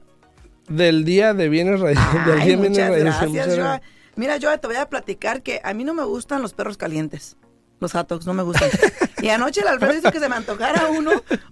del 0.69 1.05
día 1.05 1.33
de 1.33 1.49
bienes 1.49 1.79
raíces. 1.79 2.05
Ay, 2.41 2.57
muchas 2.57 2.91
gracias, 2.91 3.31
Muchas. 3.31 3.81
Mira, 4.17 4.39
Joa, 4.41 4.59
te 4.59 4.67
voy 4.67 4.77
a 4.77 4.89
platicar 4.89 5.43
que 5.43 5.61
a 5.63 5.75
mí 5.75 5.85
no 5.85 5.95
me 5.95 6.05
gustan 6.05 6.43
los 6.43 6.53
perros 6.55 6.77
calientes. 6.77 7.37
Los 7.79 7.93
hot 7.93 8.09
dogs 8.09 8.25
no 8.25 8.33
me 8.33 8.43
gustan. 8.43 8.71
y 9.23 9.29
anoche 9.29 9.61
el 9.61 9.69
Alfredo 9.69 9.99
hizo 9.99 10.11
que 10.11 10.19
se 10.19 10.31
me 10.31 10.35
antojara 10.37 10.87
uno 10.89 11.11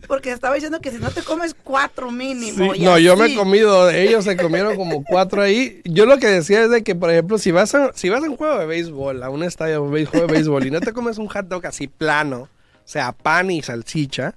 porque 0.08 0.32
estaba 0.32 0.54
diciendo 0.54 0.80
que 0.80 0.90
si 0.90 0.96
no 0.96 1.10
te 1.10 1.22
comes 1.22 1.54
cuatro 1.54 2.10
mínimo. 2.10 2.72
Sí, 2.72 2.80
no, 2.80 2.98
yo 2.98 3.14
me 3.16 3.26
he 3.26 3.34
comido, 3.36 3.90
ellos 3.90 4.24
se 4.24 4.34
comieron 4.38 4.74
como 4.76 5.04
cuatro 5.04 5.42
ahí. 5.42 5.82
Yo 5.84 6.06
lo 6.06 6.16
que 6.18 6.26
decía 6.28 6.62
es 6.64 6.70
de 6.70 6.82
que, 6.82 6.94
por 6.94 7.10
ejemplo, 7.10 7.36
si 7.36 7.50
vas 7.50 7.74
a, 7.74 7.92
si 7.92 8.08
vas 8.08 8.24
a 8.24 8.30
un 8.30 8.36
juego 8.38 8.58
de 8.58 8.64
béisbol, 8.64 9.22
a 9.22 9.28
un 9.28 9.42
estadio 9.42 9.86
de 9.90 10.06
juego 10.06 10.26
de 10.26 10.32
béisbol 10.32 10.66
y 10.66 10.70
no 10.70 10.80
te 10.80 10.94
comes 10.94 11.18
un 11.18 11.28
hot 11.28 11.46
dog 11.46 11.66
así 11.66 11.88
plano, 11.88 12.40
o 12.42 12.48
sea, 12.86 13.12
pan 13.12 13.50
y 13.50 13.60
salchicha, 13.60 14.34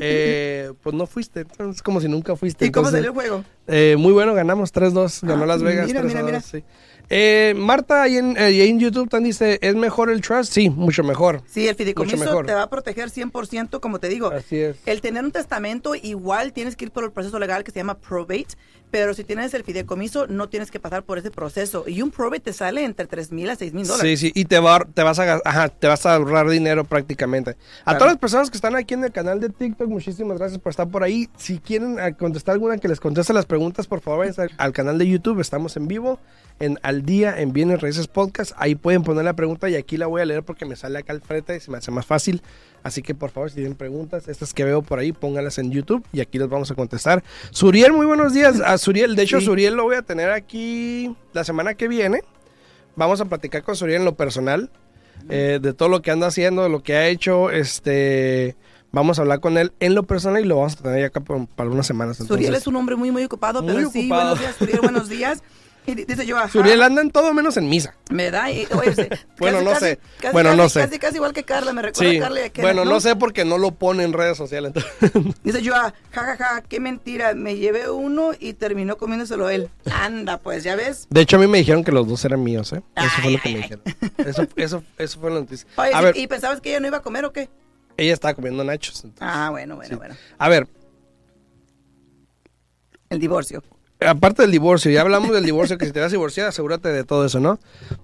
eh, 0.00 0.72
pues 0.82 0.94
no 0.94 1.06
fuiste. 1.06 1.46
Es 1.70 1.82
como 1.82 2.02
si 2.02 2.08
nunca 2.08 2.36
fuiste. 2.36 2.66
¿Y 2.66 2.70
cómo 2.70 2.90
salió 2.90 3.08
el 3.10 3.14
juego? 3.14 3.44
eh, 3.66 3.96
muy 3.98 4.12
bueno, 4.12 4.34
ganamos 4.34 4.74
3-2, 4.74 5.26
ganó 5.26 5.44
Ah, 5.44 5.46
Las 5.46 5.62
Vegas. 5.62 5.86
mira, 5.86 6.00
3 6.00 6.12
mira, 6.12 6.20
a 6.20 6.22
2, 6.22 6.30
mira. 6.30 6.40
sí. 6.42 6.64
Eh, 7.10 7.54
Marta, 7.56 8.02
ahí 8.02 8.16
en, 8.16 8.36
eh, 8.36 8.44
ahí 8.44 8.68
en 8.68 8.78
YouTube 8.78 9.08
también 9.08 9.30
dice, 9.30 9.58
¿es 9.60 9.74
mejor 9.74 10.10
el 10.10 10.20
trust? 10.20 10.52
Sí, 10.52 10.70
mucho 10.70 11.04
mejor. 11.04 11.42
Sí, 11.46 11.68
el 11.68 11.74
fideicomiso 11.74 12.16
mejor. 12.16 12.46
te 12.46 12.54
va 12.54 12.62
a 12.62 12.70
proteger 12.70 13.10
100%, 13.10 13.80
como 13.80 13.98
te 13.98 14.08
digo. 14.08 14.28
Así 14.28 14.58
es. 14.58 14.76
El 14.86 15.00
tener 15.00 15.24
un 15.24 15.32
testamento, 15.32 15.94
igual 15.94 16.52
tienes 16.52 16.76
que 16.76 16.86
ir 16.86 16.90
por 16.90 17.04
el 17.04 17.12
proceso 17.12 17.38
legal 17.38 17.62
que 17.62 17.72
se 17.72 17.80
llama 17.80 17.98
probate, 17.98 18.56
Pero 18.90 19.12
si 19.12 19.24
tienes 19.24 19.52
el 19.54 19.64
fideicomiso, 19.64 20.28
no 20.28 20.48
tienes 20.48 20.70
que 20.70 20.78
pasar 20.80 21.02
por 21.02 21.18
ese 21.18 21.30
proceso. 21.30 21.84
Y 21.86 22.00
un 22.00 22.10
probate 22.10 22.40
te 22.40 22.52
sale 22.52 22.84
entre 22.84 23.06
3 23.06 23.32
mil 23.32 23.50
a 23.50 23.56
6 23.56 23.74
mil 23.74 23.86
dólares. 23.86 24.20
Sí, 24.20 24.28
sí, 24.28 24.32
y 24.34 24.44
te, 24.44 24.60
va, 24.60 24.78
te, 24.80 25.02
vas 25.02 25.18
a, 25.18 25.40
ajá, 25.44 25.68
te 25.68 25.88
vas 25.88 26.06
a 26.06 26.14
ahorrar 26.14 26.48
dinero 26.48 26.84
prácticamente. 26.84 27.56
A 27.84 27.94
todas 27.94 28.14
las 28.14 28.18
personas 28.18 28.50
que 28.50 28.56
están 28.56 28.76
aquí 28.76 28.94
en 28.94 29.04
el 29.04 29.12
canal 29.12 29.40
de 29.40 29.50
TikTok, 29.50 29.88
muchísimas 29.88 30.38
gracias 30.38 30.60
por 30.60 30.70
estar 30.70 30.88
por 30.88 31.02
ahí. 31.02 31.28
Si 31.36 31.58
quieren 31.58 31.98
ah, 31.98 32.12
contestar 32.12 32.54
alguna 32.54 32.78
que 32.78 32.88
les 32.88 33.00
conteste 33.00 33.32
las 33.32 33.46
preguntas, 33.46 33.86
por 33.86 34.00
favor, 34.00 34.26
vayan 34.26 34.50
al 34.56 34.72
canal 34.72 34.96
de 34.96 35.08
YouTube. 35.08 35.40
Estamos 35.40 35.76
en 35.76 35.88
vivo, 35.88 36.20
en 36.60 36.78
Al 36.82 36.93
Día, 37.02 37.40
en 37.40 37.52
Bienes 37.52 37.80
Raíces 37.80 38.06
Podcast. 38.06 38.52
Ahí 38.56 38.74
pueden 38.74 39.02
poner 39.02 39.24
la 39.24 39.34
pregunta 39.34 39.68
y 39.68 39.74
aquí 39.74 39.96
la 39.96 40.06
voy 40.06 40.20
a 40.20 40.24
leer 40.24 40.42
porque 40.42 40.64
me 40.64 40.76
sale 40.76 40.98
acá 40.98 41.12
al 41.12 41.20
frente 41.20 41.56
y 41.56 41.60
se 41.60 41.70
me 41.70 41.78
hace 41.78 41.90
más 41.90 42.06
fácil. 42.06 42.42
Así 42.82 43.02
que 43.02 43.14
por 43.14 43.30
favor, 43.30 43.50
si 43.50 43.56
tienen 43.56 43.74
preguntas, 43.74 44.28
estas 44.28 44.52
que 44.52 44.62
veo 44.62 44.82
por 44.82 44.98
ahí, 44.98 45.12
pónganlas 45.12 45.58
en 45.58 45.70
YouTube 45.70 46.06
y 46.12 46.20
aquí 46.20 46.38
las 46.38 46.48
vamos 46.48 46.70
a 46.70 46.74
contestar. 46.74 47.24
Suriel, 47.50 47.92
muy 47.92 48.06
buenos 48.06 48.34
días. 48.34 48.60
A 48.60 48.76
Suriel, 48.78 49.16
de 49.16 49.22
hecho, 49.22 49.40
Suriel 49.40 49.74
lo 49.74 49.84
voy 49.84 49.96
a 49.96 50.02
tener 50.02 50.30
aquí 50.30 51.16
la 51.32 51.44
semana 51.44 51.74
que 51.74 51.88
viene. 51.88 52.20
Vamos 52.96 53.20
a 53.20 53.24
platicar 53.24 53.62
con 53.62 53.74
Suriel 53.74 54.00
en 54.00 54.04
lo 54.04 54.14
personal, 54.16 54.70
eh, 55.28 55.58
de 55.60 55.72
todo 55.72 55.88
lo 55.88 56.02
que 56.02 56.10
anda 56.10 56.26
haciendo, 56.26 56.62
de 56.62 56.68
lo 56.68 56.82
que 56.82 56.94
ha 56.94 57.08
hecho. 57.08 57.50
Este, 57.50 58.54
vamos 58.92 59.18
a 59.18 59.22
hablar 59.22 59.40
con 59.40 59.58
él 59.58 59.72
en 59.80 59.94
lo 59.94 60.04
personal 60.04 60.44
y 60.44 60.46
lo 60.46 60.56
vamos 60.56 60.74
a 60.74 60.82
tener 60.82 61.04
acá 61.04 61.20
por, 61.20 61.46
para 61.48 61.70
unas 61.70 61.86
semanas. 61.86 62.18
Suriel 62.18 62.54
es 62.54 62.66
un 62.66 62.76
hombre 62.76 62.96
muy, 62.96 63.10
muy 63.10 63.24
ocupado, 63.24 63.62
Muy 63.62 63.74
pero 63.74 63.90
sí, 63.90 64.08
buenos 64.08 64.38
días, 64.38 64.56
Suriel, 64.56 64.80
buenos 64.80 65.08
días. 65.08 65.42
Y 65.86 65.94
di- 65.94 66.04
dice 66.06 66.24
yo, 66.24 66.38
ajá. 66.38 66.48
Suriel 66.48 66.82
anda 66.82 67.02
en 67.02 67.10
todo 67.10 67.34
menos 67.34 67.56
en 67.58 67.68
misa. 67.68 67.94
Me 68.10 68.30
da, 68.30 68.50
y, 68.50 68.66
oye, 68.74 69.08
Bueno, 69.38 69.60
no 69.60 69.72
casi- 69.72 69.80
sé. 69.84 69.98
casi, 70.18 70.32
Bueno, 70.32 70.54
no 70.56 70.68
sé. 70.70 70.80
Casi, 70.80 70.98
casi 70.98 71.16
igual 71.16 71.32
que 71.34 71.44
Carla, 71.44 71.72
me 71.74 71.82
recuerda 71.82 72.10
Sí. 72.10 72.16
a 72.16 72.20
Carla 72.22 72.40
y 72.40 72.44
a 72.44 72.62
Bueno, 72.62 72.84
no 72.86 73.00
sé 73.00 73.16
porque 73.16 73.44
no 73.44 73.58
lo 73.58 73.72
pone 73.72 74.02
en 74.02 74.14
redes 74.14 74.36
sociales. 74.38 74.72
entonces- 74.74 75.34
Dice 75.42 75.60
yo, 75.62 75.74
ah, 75.76 75.92
jajaja, 76.12 76.62
qué 76.62 76.80
mentira, 76.80 77.34
me 77.34 77.56
llevé 77.56 77.90
uno 77.90 78.30
y 78.38 78.54
terminó 78.54 78.96
comiéndoselo 78.96 79.50
él. 79.50 79.68
Anda, 79.92 80.38
pues, 80.38 80.64
¿ya 80.64 80.74
ves? 80.74 81.06
De 81.10 81.20
hecho, 81.20 81.36
a 81.36 81.40
mí 81.40 81.46
me 81.46 81.58
dijeron 81.58 81.84
que 81.84 81.92
los 81.92 82.08
dos 82.08 82.24
eran 82.24 82.42
míos, 82.42 82.72
¿eh? 82.72 82.82
Eso 82.96 83.08
fue 83.22 83.32
lo 83.32 83.40
que 83.42 83.48
me 83.50 83.56
dijeron. 83.58 83.82
Eso, 84.16 84.46
eso, 84.56 84.84
eso 84.96 85.20
fue 85.20 85.30
la 85.30 85.40
noticia. 85.40 85.68
Oye, 85.76 85.92
A 85.92 85.98
sí, 85.98 86.04
ver, 86.04 86.16
¿y 86.16 86.26
pensabas 86.26 86.60
que 86.62 86.70
ella 86.70 86.80
no 86.80 86.86
iba 86.86 86.96
a 86.98 87.02
comer 87.02 87.24
o 87.26 87.32
qué? 87.32 87.50
ella 87.98 88.12
estaba 88.14 88.32
comiendo 88.34 88.64
nachos. 88.64 89.04
entonces. 89.04 89.20
Ah, 89.20 89.50
bueno, 89.50 89.76
bueno, 89.76 89.88
Sí. 89.90 89.94
bueno. 89.96 90.16
A 90.38 90.48
ver, 90.48 90.66
El 93.10 93.18
divorcio. 93.20 93.62
Aparte 94.06 94.42
del 94.42 94.50
divorcio, 94.50 94.90
ya 94.90 95.00
hablamos 95.00 95.32
del 95.32 95.44
divorcio, 95.44 95.78
que 95.78 95.86
si 95.86 95.92
te 95.92 96.00
vas 96.00 96.08
a 96.08 96.10
divorciar, 96.10 96.48
asegúrate 96.48 96.88
de 96.90 97.04
todo 97.04 97.24
eso, 97.24 97.40
¿no? 97.40 97.58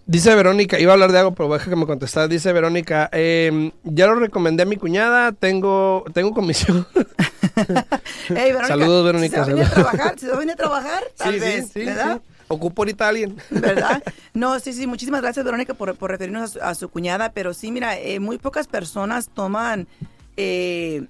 Dice 0.07 0.35
Verónica, 0.35 0.79
iba 0.79 0.93
a 0.93 0.95
hablar 0.95 1.13
de 1.13 1.19
algo, 1.19 1.35
pero 1.35 1.53
deja 1.53 1.71
que 1.71 1.77
me 1.77 1.87
contestara. 1.87 2.29
Dice 2.29 2.53
Verónica, 2.53 3.09
em, 3.13 3.71
ya 3.85 4.07
lo 4.07 4.17
recomendé 4.17 4.63
a 4.63 4.67
mi 4.67 4.77
cuñada, 4.77 5.33
tengo, 5.33 6.05
tengo 6.13 6.33
comisión. 6.33 6.87
Ey, 8.29 8.53
Verónica, 8.53 8.67
Saludos, 8.67 9.05
Verónica, 9.05 9.45
Si 9.45 9.51
se 9.51 9.57
va 9.57 9.67
a 9.67 9.71
trabajar, 9.71 10.19
si 10.19 10.27
a 10.27 10.57
trabajar, 10.57 11.03
tal 11.17 11.39
vez, 11.39 11.75
¿verdad? 11.75 12.21
Ocupo 12.49 12.83
ahorita 12.83 13.07
a 13.07 13.09
alguien. 13.09 13.37
¿verdad? 13.51 14.03
No, 14.35 14.59
sí, 14.61 14.73
sí, 14.73 14.87
muchísimas 14.87 15.23
gracias, 15.23 15.45
Verónica, 15.45 15.75
por, 15.75 15.97
por 15.97 16.11
referirnos 16.11 16.43
a 16.43 16.49
su, 16.49 16.61
a 16.63 16.75
su 16.75 16.89
cuñada, 16.89 17.33
pero 17.33 17.53
sí, 17.55 17.71
mira, 17.73 17.99
eh, 17.99 18.21
muy 18.21 18.39
pocas 18.39 18.67
personas 18.69 19.29
toman 19.29 19.89
eh, 20.37 21.07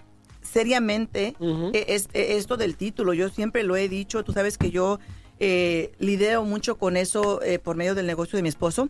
seriamente 0.52 1.34
eh, 1.74 1.84
es- 1.88 2.08
eh, 2.12 2.36
esto 2.36 2.56
del 2.56 2.76
título. 2.76 3.12
Yo 3.14 3.28
siempre 3.28 3.62
lo 3.62 3.76
he 3.76 3.88
dicho, 3.88 4.22
tú 4.24 4.32
sabes 4.32 4.58
que 4.58 4.70
yo 4.70 4.98
eh, 5.38 5.92
lidio 5.98 6.44
mucho 6.44 6.76
con 6.76 6.96
eso 6.96 7.40
eh, 7.42 7.58
por 7.58 7.76
medio 7.76 7.94
del 7.94 8.06
negocio 8.06 8.36
de 8.36 8.42
mi 8.42 8.48
esposo. 8.48 8.88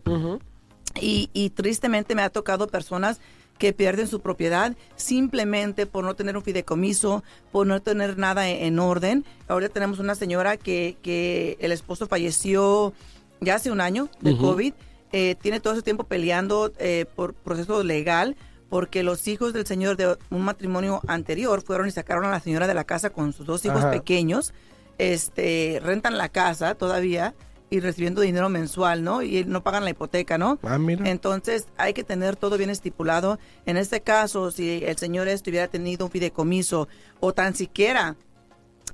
Y, 0.99 1.29
y 1.33 1.51
tristemente 1.51 2.15
me 2.15 2.21
ha 2.21 2.29
tocado 2.29 2.67
personas 2.67 3.21
que 3.57 3.71
pierden 3.73 4.07
su 4.07 4.19
propiedad 4.21 4.75
simplemente 4.95 5.85
por 5.85 6.03
no 6.03 6.15
tener 6.15 6.35
un 6.35 6.43
fideicomiso, 6.43 7.23
por 7.51 7.67
no 7.67 7.81
tener 7.81 8.17
nada 8.17 8.49
en, 8.49 8.65
en 8.65 8.79
orden. 8.79 9.23
Ahora 9.47 9.69
tenemos 9.69 9.99
una 9.99 10.15
señora 10.15 10.57
que, 10.57 10.97
que 11.01 11.57
el 11.61 11.71
esposo 11.71 12.07
falleció 12.07 12.93
ya 13.39 13.55
hace 13.55 13.71
un 13.71 13.79
año 13.81 14.09
de. 14.19 14.31
COVID. 14.37 14.73
Eh, 15.13 15.35
tiene 15.41 15.59
todo 15.59 15.73
ese 15.73 15.81
tiempo 15.83 16.05
peleando 16.05 16.71
por 17.15 17.33
proceso 17.33 17.83
legal 17.83 18.35
porque 18.71 19.03
los 19.03 19.27
hijos 19.27 19.51
del 19.51 19.67
señor 19.67 19.97
de 19.97 20.17
un 20.29 20.43
matrimonio 20.43 21.01
anterior 21.05 21.61
fueron 21.61 21.89
y 21.89 21.91
sacaron 21.91 22.23
a 22.23 22.31
la 22.31 22.39
señora 22.39 22.67
de 22.67 22.73
la 22.73 22.85
casa 22.85 23.09
con 23.09 23.33
sus 23.33 23.45
dos 23.45 23.65
hijos 23.65 23.81
Ajá. 23.81 23.91
pequeños. 23.91 24.53
Este, 24.97 25.81
rentan 25.83 26.17
la 26.17 26.29
casa 26.29 26.73
todavía 26.75 27.35
y 27.69 27.81
recibiendo 27.81 28.21
dinero 28.21 28.47
mensual, 28.47 29.03
¿no? 29.03 29.23
Y 29.23 29.43
no 29.43 29.61
pagan 29.61 29.83
la 29.83 29.89
hipoteca, 29.89 30.37
¿no? 30.37 30.57
Ah, 30.63 30.77
mira. 30.77 31.09
Entonces 31.09 31.67
hay 31.75 31.93
que 31.93 32.05
tener 32.05 32.37
todo 32.37 32.57
bien 32.57 32.69
estipulado. 32.69 33.39
En 33.65 33.75
este 33.75 33.99
caso, 33.99 34.51
si 34.51 34.85
el 34.85 34.95
señor 34.95 35.27
hubiera 35.27 35.67
tenido 35.67 36.05
un 36.05 36.11
fideicomiso 36.11 36.87
o 37.19 37.33
tan 37.33 37.55
siquiera 37.55 38.15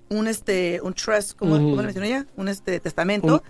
un 0.09 0.27
este 0.27 0.81
un 0.81 0.95
trust, 0.95 1.37
como, 1.37 1.53
Ujú. 1.53 1.69
¿cómo 1.69 1.81
le 1.81 1.83
mencionó 1.83 2.07
ella? 2.07 2.25
Un 2.35 2.47
este 2.47 2.79
testamento, 2.79 3.43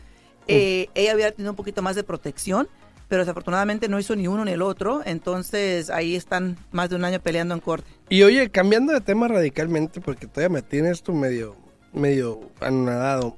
eh, 0.49 0.89
ella 0.93 1.15
hubiera 1.15 1.31
tenido 1.31 1.53
un 1.53 1.55
poquito 1.55 1.81
más 1.81 1.95
de 1.95 2.03
protección, 2.03 2.67
pero 3.07 3.21
desafortunadamente 3.21 3.87
no 3.87 3.99
hizo 3.99 4.15
ni 4.15 4.27
uno 4.27 4.45
ni 4.45 4.51
el 4.51 4.61
otro. 4.61 5.01
Entonces 5.05 5.89
ahí 5.89 6.15
están 6.15 6.57
más 6.71 6.89
de 6.89 6.95
un 6.95 7.05
año 7.05 7.19
peleando 7.19 7.53
en 7.53 7.61
corte. 7.61 7.89
Y 8.09 8.23
oye, 8.23 8.49
cambiando 8.49 8.93
de 8.93 9.01
tema 9.01 9.27
radicalmente, 9.27 10.01
porque 10.01 10.27
todavía 10.27 10.49
me 10.49 10.61
tiene 10.61 10.91
esto 10.91 11.13
medio, 11.13 11.55
medio 11.93 12.39
anonadado. 12.59 13.37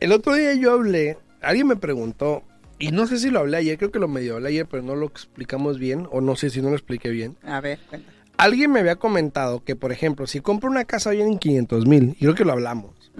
El 0.00 0.12
otro 0.12 0.34
día 0.34 0.54
yo 0.54 0.72
hablé, 0.72 1.16
alguien 1.40 1.68
me 1.68 1.76
preguntó, 1.76 2.42
y 2.78 2.90
no 2.90 3.06
sé 3.06 3.18
si 3.18 3.30
lo 3.30 3.40
hablé 3.40 3.56
ayer, 3.58 3.78
creo 3.78 3.90
que 3.90 3.98
lo 3.98 4.08
medio 4.08 4.34
hablé 4.34 4.48
ayer, 4.50 4.66
pero 4.66 4.82
no 4.82 4.96
lo 4.96 5.06
explicamos 5.06 5.78
bien, 5.78 6.08
o 6.10 6.20
no 6.20 6.36
sé 6.36 6.50
si 6.50 6.60
no 6.60 6.70
lo 6.70 6.74
expliqué 6.74 7.08
bien. 7.08 7.36
A 7.44 7.60
ver, 7.60 7.78
cuenta. 7.88 8.12
Alguien 8.36 8.72
me 8.72 8.80
había 8.80 8.96
comentado 8.96 9.62
que, 9.62 9.76
por 9.76 9.92
ejemplo, 9.92 10.26
si 10.26 10.40
compro 10.40 10.68
una 10.68 10.84
casa 10.84 11.10
hoy 11.10 11.22
en 11.22 11.38
500 11.38 11.86
mil, 11.86 12.16
y 12.18 12.24
creo 12.24 12.34
que 12.34 12.44
lo 12.44 12.52
hablamos, 12.52 13.12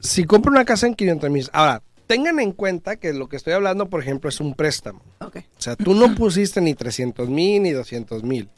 si 0.00 0.24
compro 0.24 0.52
una 0.52 0.66
casa 0.66 0.86
en 0.86 0.94
500 0.94 1.30
mil, 1.30 1.48
ahora, 1.52 1.82
tengan 2.08 2.40
en 2.40 2.50
cuenta 2.50 2.96
que 2.96 3.12
lo 3.12 3.28
que 3.28 3.36
estoy 3.36 3.52
hablando, 3.52 3.88
por 3.88 4.00
ejemplo, 4.02 4.28
es 4.28 4.40
un 4.40 4.54
préstamo. 4.54 5.00
Ok. 5.20 5.36
O 5.36 5.60
sea, 5.62 5.76
tú 5.76 5.94
no 5.94 6.16
pusiste 6.16 6.60
ni 6.60 6.74
300 6.74 7.28
mil 7.28 7.62
ni 7.62 7.70
200 7.70 8.24
mil. 8.24 8.48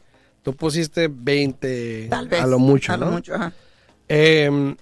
Tú 0.42 0.54
pusiste 0.56 1.08
20 1.12 2.06
Tal 2.08 2.28
vez. 2.28 2.40
a 2.40 2.46
lo 2.46 2.58
mucho, 2.58 2.92
A 2.92 2.96
lo 2.96 3.06
¿no? 3.06 3.12
mucho, 3.12 3.34
ajá. 3.34 3.52
Em, 4.08 4.74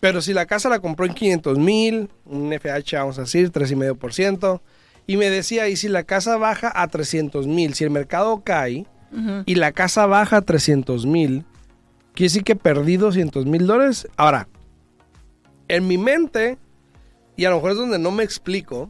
pero 0.00 0.20
si 0.20 0.34
la 0.34 0.44
casa 0.44 0.68
la 0.68 0.80
compró 0.80 1.06
en 1.06 1.14
500 1.14 1.58
mil, 1.58 2.10
un 2.26 2.52
FH, 2.52 2.96
vamos 2.98 3.18
a 3.18 3.22
decir, 3.22 3.50
3,5%, 3.50 4.60
y 5.06 5.16
me 5.16 5.30
decía, 5.30 5.68
y 5.68 5.76
si 5.76 5.88
la 5.88 6.02
casa 6.02 6.36
baja 6.36 6.70
a 6.74 6.88
300 6.88 7.46
mil, 7.46 7.72
si 7.74 7.84
el 7.84 7.90
mercado 7.90 8.42
cae 8.44 8.86
Ujú. 9.12 9.42
y 9.46 9.54
la 9.54 9.72
casa 9.72 10.04
baja 10.06 10.38
a 10.38 10.42
300 10.42 11.06
mil, 11.06 11.44
quiere 12.12 12.26
decir 12.26 12.44
que 12.44 12.56
perdí 12.56 12.96
200 12.98 13.46
mil 13.46 13.66
dólares. 13.66 14.06
Ahora, 14.16 14.48
en 15.68 15.86
mi 15.88 15.96
mente, 15.96 16.58
y 17.36 17.44
a 17.44 17.50
lo 17.50 17.56
mejor 17.56 17.72
es 17.72 17.76
donde 17.76 17.98
no 17.98 18.10
me 18.10 18.24
explico, 18.24 18.88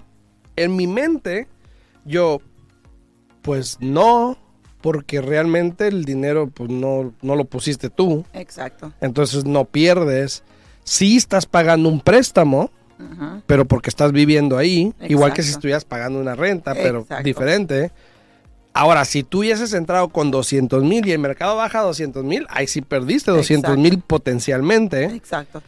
en 0.57 0.77
mi 0.77 0.87
mente, 0.87 1.49
yo, 2.05 2.41
pues 3.43 3.79
no, 3.81 4.39
porque 4.81 5.21
realmente 5.21 5.89
el 5.89 6.05
dinero 6.05 6.49
pues 6.49 6.71
no, 6.71 7.13
no 7.23 7.37
lo 7.37 7.45
pusiste 7.45 7.91
tú, 7.91 8.25
Exacto. 8.33 8.93
entonces 9.01 9.45
no 9.45 9.65
pierdes. 9.65 10.45
Sí 10.85 11.17
estás 11.17 11.47
pagando 11.47 11.89
un 11.89 12.01
préstamo, 12.01 12.71
pero 13.47 13.67
porque 13.67 13.91
estás 13.91 14.13
viviendo 14.13 14.57
ahí, 14.57 14.95
igual 15.09 15.33
que 15.33 15.43
si 15.43 15.51
estuvieras 15.51 15.85
pagando 15.85 16.21
una 16.21 16.35
renta, 16.35 16.73
pero 16.75 17.01
Exacto. 17.01 17.25
diferente. 17.25 17.91
Ahora, 18.73 19.05
si 19.05 19.23
tú 19.23 19.41
hubieses 19.41 19.73
entrado 19.73 20.11
con 20.11 20.31
200 20.31 20.85
mil 20.85 21.07
y 21.07 21.13
el 21.13 21.19
mercado 21.19 21.57
baja 21.57 21.81
a 21.81 21.83
200 21.83 22.23
mil, 22.25 22.47
ahí 22.49 22.67
sí 22.67 22.83
perdiste 22.83 23.31
200 23.31 23.77
mil 23.77 24.01
potencialmente. 24.01 25.05
Exacto. 25.07 25.63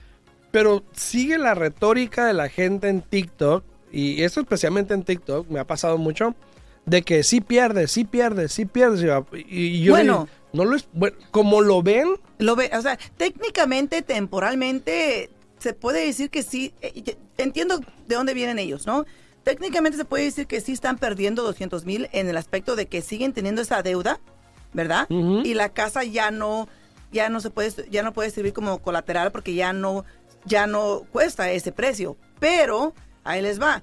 Pero 0.58 0.82
sigue 0.92 1.38
la 1.38 1.54
retórica 1.54 2.26
de 2.26 2.32
la 2.34 2.48
gente 2.48 2.88
en 2.88 3.00
TikTok, 3.00 3.62
y 3.92 4.24
esto 4.24 4.40
especialmente 4.40 4.92
en 4.92 5.04
TikTok, 5.04 5.48
me 5.48 5.60
ha 5.60 5.64
pasado 5.68 5.98
mucho, 5.98 6.34
de 6.84 7.02
que 7.02 7.22
sí 7.22 7.40
pierdes, 7.40 7.92
sí 7.92 8.04
pierdes, 8.04 8.50
sí 8.50 8.64
pierdes. 8.64 9.04
Y 9.48 9.82
yo 9.84 9.92
Bueno. 9.92 10.26
no 10.52 10.64
lo 10.64 10.74
es, 10.74 10.88
bueno, 10.92 11.16
como 11.30 11.60
lo 11.60 11.80
ven, 11.84 12.08
Lo 12.38 12.56
ve, 12.56 12.72
o 12.76 12.82
sea, 12.82 12.98
técnicamente, 13.16 14.02
temporalmente, 14.02 15.30
se 15.60 15.74
puede 15.74 16.04
decir 16.04 16.28
que 16.28 16.42
sí. 16.42 16.74
eh, 16.82 17.16
Entiendo 17.36 17.78
de 18.08 18.14
dónde 18.16 18.34
vienen 18.34 18.58
ellos, 18.58 18.84
¿no? 18.84 19.04
Técnicamente 19.44 19.96
se 19.96 20.04
puede 20.04 20.24
decir 20.24 20.48
que 20.48 20.60
sí 20.60 20.72
están 20.72 20.98
perdiendo 20.98 21.44
200 21.44 21.84
mil 21.84 22.08
en 22.10 22.28
el 22.28 22.36
aspecto 22.36 22.74
de 22.74 22.86
que 22.86 23.00
siguen 23.00 23.32
teniendo 23.32 23.62
esa 23.62 23.80
deuda, 23.84 24.18
¿verdad? 24.72 25.06
Y 25.08 25.54
la 25.54 25.68
casa 25.68 26.02
ya 26.02 26.32
no, 26.32 26.68
ya 27.12 27.28
no 27.28 27.38
se 27.38 27.50
puede, 27.50 27.88
ya 27.90 28.02
no 28.02 28.12
puede 28.12 28.30
servir 28.30 28.52
como 28.52 28.78
colateral 28.82 29.30
porque 29.30 29.54
ya 29.54 29.72
no, 29.72 30.04
ya 30.44 30.66
no 30.66 31.04
cuesta 31.12 31.50
ese 31.50 31.72
precio. 31.72 32.16
Pero 32.38 32.94
ahí 33.24 33.42
les 33.42 33.60
va. 33.60 33.82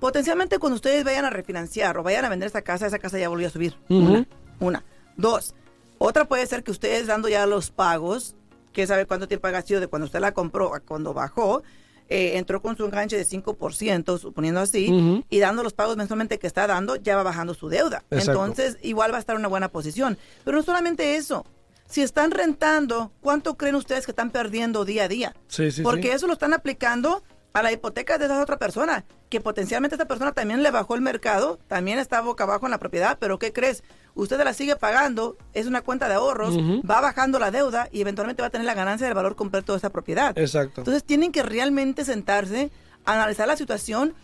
Potencialmente 0.00 0.58
cuando 0.58 0.76
ustedes 0.76 1.04
vayan 1.04 1.24
a 1.24 1.30
refinanciar 1.30 1.96
o 1.96 2.02
vayan 2.02 2.24
a 2.24 2.28
vender 2.28 2.48
esa 2.48 2.62
casa, 2.62 2.86
esa 2.86 2.98
casa 2.98 3.18
ya 3.18 3.28
volvió 3.28 3.46
a 3.46 3.50
subir. 3.50 3.76
Una. 3.88 4.26
Una. 4.58 4.84
Dos. 5.16 5.54
Otra 5.98 6.24
puede 6.24 6.46
ser 6.46 6.64
que 6.64 6.72
ustedes 6.72 7.06
dando 7.06 7.28
ya 7.28 7.46
los 7.46 7.70
pagos, 7.70 8.34
que 8.72 8.86
sabe 8.86 9.06
cuánto 9.06 9.28
tiempo 9.28 9.46
ha 9.46 9.62
sido 9.62 9.80
de 9.80 9.86
cuando 9.86 10.06
usted 10.06 10.18
la 10.18 10.32
compró 10.32 10.74
a 10.74 10.80
cuando 10.80 11.14
bajó, 11.14 11.62
eh, 12.08 12.36
entró 12.38 12.60
con 12.60 12.76
su 12.76 12.84
enganche 12.84 13.16
de 13.16 13.24
5%, 13.24 14.18
suponiendo 14.18 14.60
así, 14.60 15.24
y 15.30 15.38
dando 15.38 15.62
los 15.62 15.72
pagos 15.72 15.96
mensualmente 15.96 16.38
que 16.38 16.46
está 16.46 16.66
dando, 16.66 16.96
ya 16.96 17.16
va 17.16 17.22
bajando 17.22 17.54
su 17.54 17.68
deuda. 17.68 18.04
Exacto. 18.10 18.44
Entonces, 18.44 18.78
igual 18.82 19.12
va 19.12 19.16
a 19.18 19.20
estar 19.20 19.34
en 19.34 19.40
una 19.40 19.48
buena 19.48 19.68
posición. 19.68 20.18
Pero 20.44 20.56
no 20.56 20.62
solamente 20.62 21.16
eso. 21.16 21.46
Si 21.92 22.00
están 22.00 22.30
rentando, 22.30 23.12
¿cuánto 23.20 23.58
creen 23.58 23.74
ustedes 23.74 24.06
que 24.06 24.12
están 24.12 24.30
perdiendo 24.30 24.86
día 24.86 25.04
a 25.04 25.08
día? 25.08 25.36
Sí, 25.48 25.70
sí, 25.70 25.82
Porque 25.82 26.04
sí. 26.04 26.08
eso 26.08 26.26
lo 26.26 26.32
están 26.32 26.54
aplicando 26.54 27.22
a 27.52 27.62
la 27.62 27.70
hipoteca 27.70 28.16
de 28.16 28.24
esa 28.24 28.40
otra 28.40 28.58
persona, 28.58 29.04
que 29.28 29.42
potencialmente 29.42 29.96
esta 29.96 30.08
persona 30.08 30.32
también 30.32 30.62
le 30.62 30.70
bajó 30.70 30.94
el 30.94 31.02
mercado, 31.02 31.58
también 31.68 31.98
está 31.98 32.22
boca 32.22 32.44
abajo 32.44 32.64
en 32.64 32.70
la 32.70 32.78
propiedad, 32.78 33.18
pero 33.20 33.38
¿qué 33.38 33.52
crees? 33.52 33.84
Usted 34.14 34.42
la 34.42 34.54
sigue 34.54 34.74
pagando, 34.76 35.36
es 35.52 35.66
una 35.66 35.82
cuenta 35.82 36.08
de 36.08 36.14
ahorros, 36.14 36.56
va 36.56 37.02
bajando 37.02 37.38
la 37.38 37.50
deuda 37.50 37.90
y 37.92 38.00
eventualmente 38.00 38.40
va 38.40 38.46
a 38.46 38.50
tener 38.50 38.66
la 38.66 38.72
ganancia 38.72 39.06
del 39.06 39.14
valor 39.14 39.36
completo 39.36 39.72
de 39.74 39.78
esa 39.78 39.90
propiedad. 39.90 40.38
Exacto. 40.38 40.80
Entonces 40.80 41.04
tienen 41.04 41.30
que 41.30 41.42
realmente 41.42 42.06
sentarse, 42.06 42.70
analizar 43.04 43.46
la 43.46 43.56
situación 43.58 44.14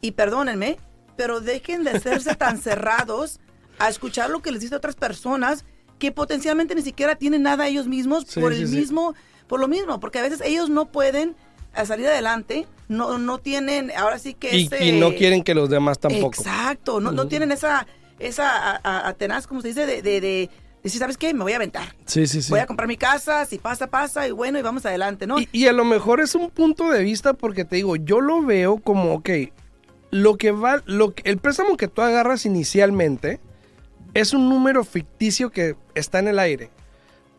y 0.00 0.12
perdónenme, 0.12 0.76
pero 1.16 1.40
dejen 1.40 1.82
de 1.82 1.90
hacerse 1.90 2.36
tan 2.36 2.58
cerrados 2.62 3.40
a 3.80 3.88
escuchar 3.88 4.30
lo 4.30 4.42
que 4.42 4.52
les 4.52 4.60
dicen 4.60 4.76
otras 4.76 4.94
personas 4.94 5.64
que 6.00 6.10
potencialmente 6.10 6.74
ni 6.74 6.82
siquiera 6.82 7.14
tienen 7.14 7.42
nada 7.42 7.68
ellos 7.68 7.86
mismos 7.86 8.24
por 8.24 8.52
el 8.52 8.66
mismo, 8.66 9.14
por 9.46 9.60
lo 9.60 9.68
mismo, 9.68 10.00
porque 10.00 10.18
a 10.18 10.22
veces 10.22 10.40
ellos 10.40 10.68
no 10.68 10.86
pueden 10.86 11.36
a 11.74 11.84
salir 11.84 12.08
adelante, 12.08 12.66
no, 12.88 13.18
no 13.18 13.38
tienen, 13.38 13.92
ahora 13.96 14.18
sí 14.18 14.34
que... 14.34 14.56
Y, 14.56 14.68
y 14.80 14.92
no 14.98 15.14
quieren 15.14 15.44
que 15.44 15.54
los 15.54 15.68
demás 15.70 16.00
tampoco. 16.00 16.40
Exacto, 16.40 17.00
no, 17.00 17.12
no 17.12 17.28
tienen 17.28 17.52
esa, 17.52 17.86
esa 18.18 18.80
a, 18.82 19.14
como 19.46 19.60
se 19.60 19.68
dice, 19.68 19.86
de, 19.86 20.02
de, 20.02 20.50
decir, 20.82 20.98
¿sabes 20.98 21.18
qué? 21.18 21.32
Me 21.34 21.44
voy 21.44 21.52
a 21.52 21.56
aventar. 21.56 21.94
Sí, 22.06 22.26
sí, 22.26 22.42
sí. 22.42 22.50
Voy 22.50 22.60
a 22.60 22.66
comprar 22.66 22.88
mi 22.88 22.96
casa, 22.96 23.44
si 23.44 23.58
pasa, 23.58 23.86
pasa, 23.86 24.26
y 24.26 24.32
bueno, 24.32 24.58
y 24.58 24.62
vamos 24.62 24.86
adelante, 24.86 25.26
¿no? 25.26 25.36
Y, 25.52 25.66
a 25.66 25.72
lo 25.72 25.84
mejor 25.84 26.20
es 26.20 26.34
un 26.34 26.50
punto 26.50 26.90
de 26.90 27.04
vista 27.04 27.34
porque 27.34 27.66
te 27.66 27.76
digo, 27.76 27.94
yo 27.94 28.20
lo 28.20 28.42
veo 28.42 28.78
como, 28.78 29.14
ok, 29.14 29.30
lo 30.10 30.38
que 30.38 30.50
va, 30.50 30.82
lo 30.86 31.14
el 31.24 31.36
préstamo 31.36 31.76
que 31.76 31.86
tú 31.86 32.00
agarras 32.00 32.46
inicialmente 32.46 33.38
es 34.14 34.34
un 34.34 34.48
número 34.48 34.84
ficticio 34.84 35.50
que 35.50 35.76
está 35.94 36.18
en 36.18 36.28
el 36.28 36.38
aire 36.38 36.70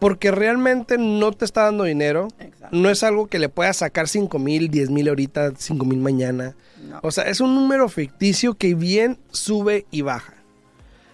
porque 0.02 0.32
realmente 0.32 0.98
no 0.98 1.32
te 1.32 1.46
está 1.46 1.66
dando 1.66 1.84
dinero. 1.84 2.28
No 2.72 2.90
es 2.90 3.04
algo 3.04 3.28
que 3.28 3.38
le 3.38 3.50
puedas 3.50 3.78
sacar 3.78 4.08
5 4.08 4.40
mil, 4.40 4.72
10 4.72 4.90
mil 4.90 5.08
ahorita, 5.08 5.52
5 5.56 5.86
mil 5.86 6.00
mañana. 6.00 6.56
O 7.04 7.12
sea, 7.12 7.26
es 7.26 7.40
un 7.40 7.54
número 7.54 7.88
ficticio 7.88 8.56
que 8.56 8.74
bien 8.74 9.20
sube 9.30 9.86
y 9.92 10.02
baja. 10.02 10.34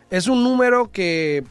Es 0.10 0.30
un 0.30 0.42
número 0.42 0.90
que 0.90 1.44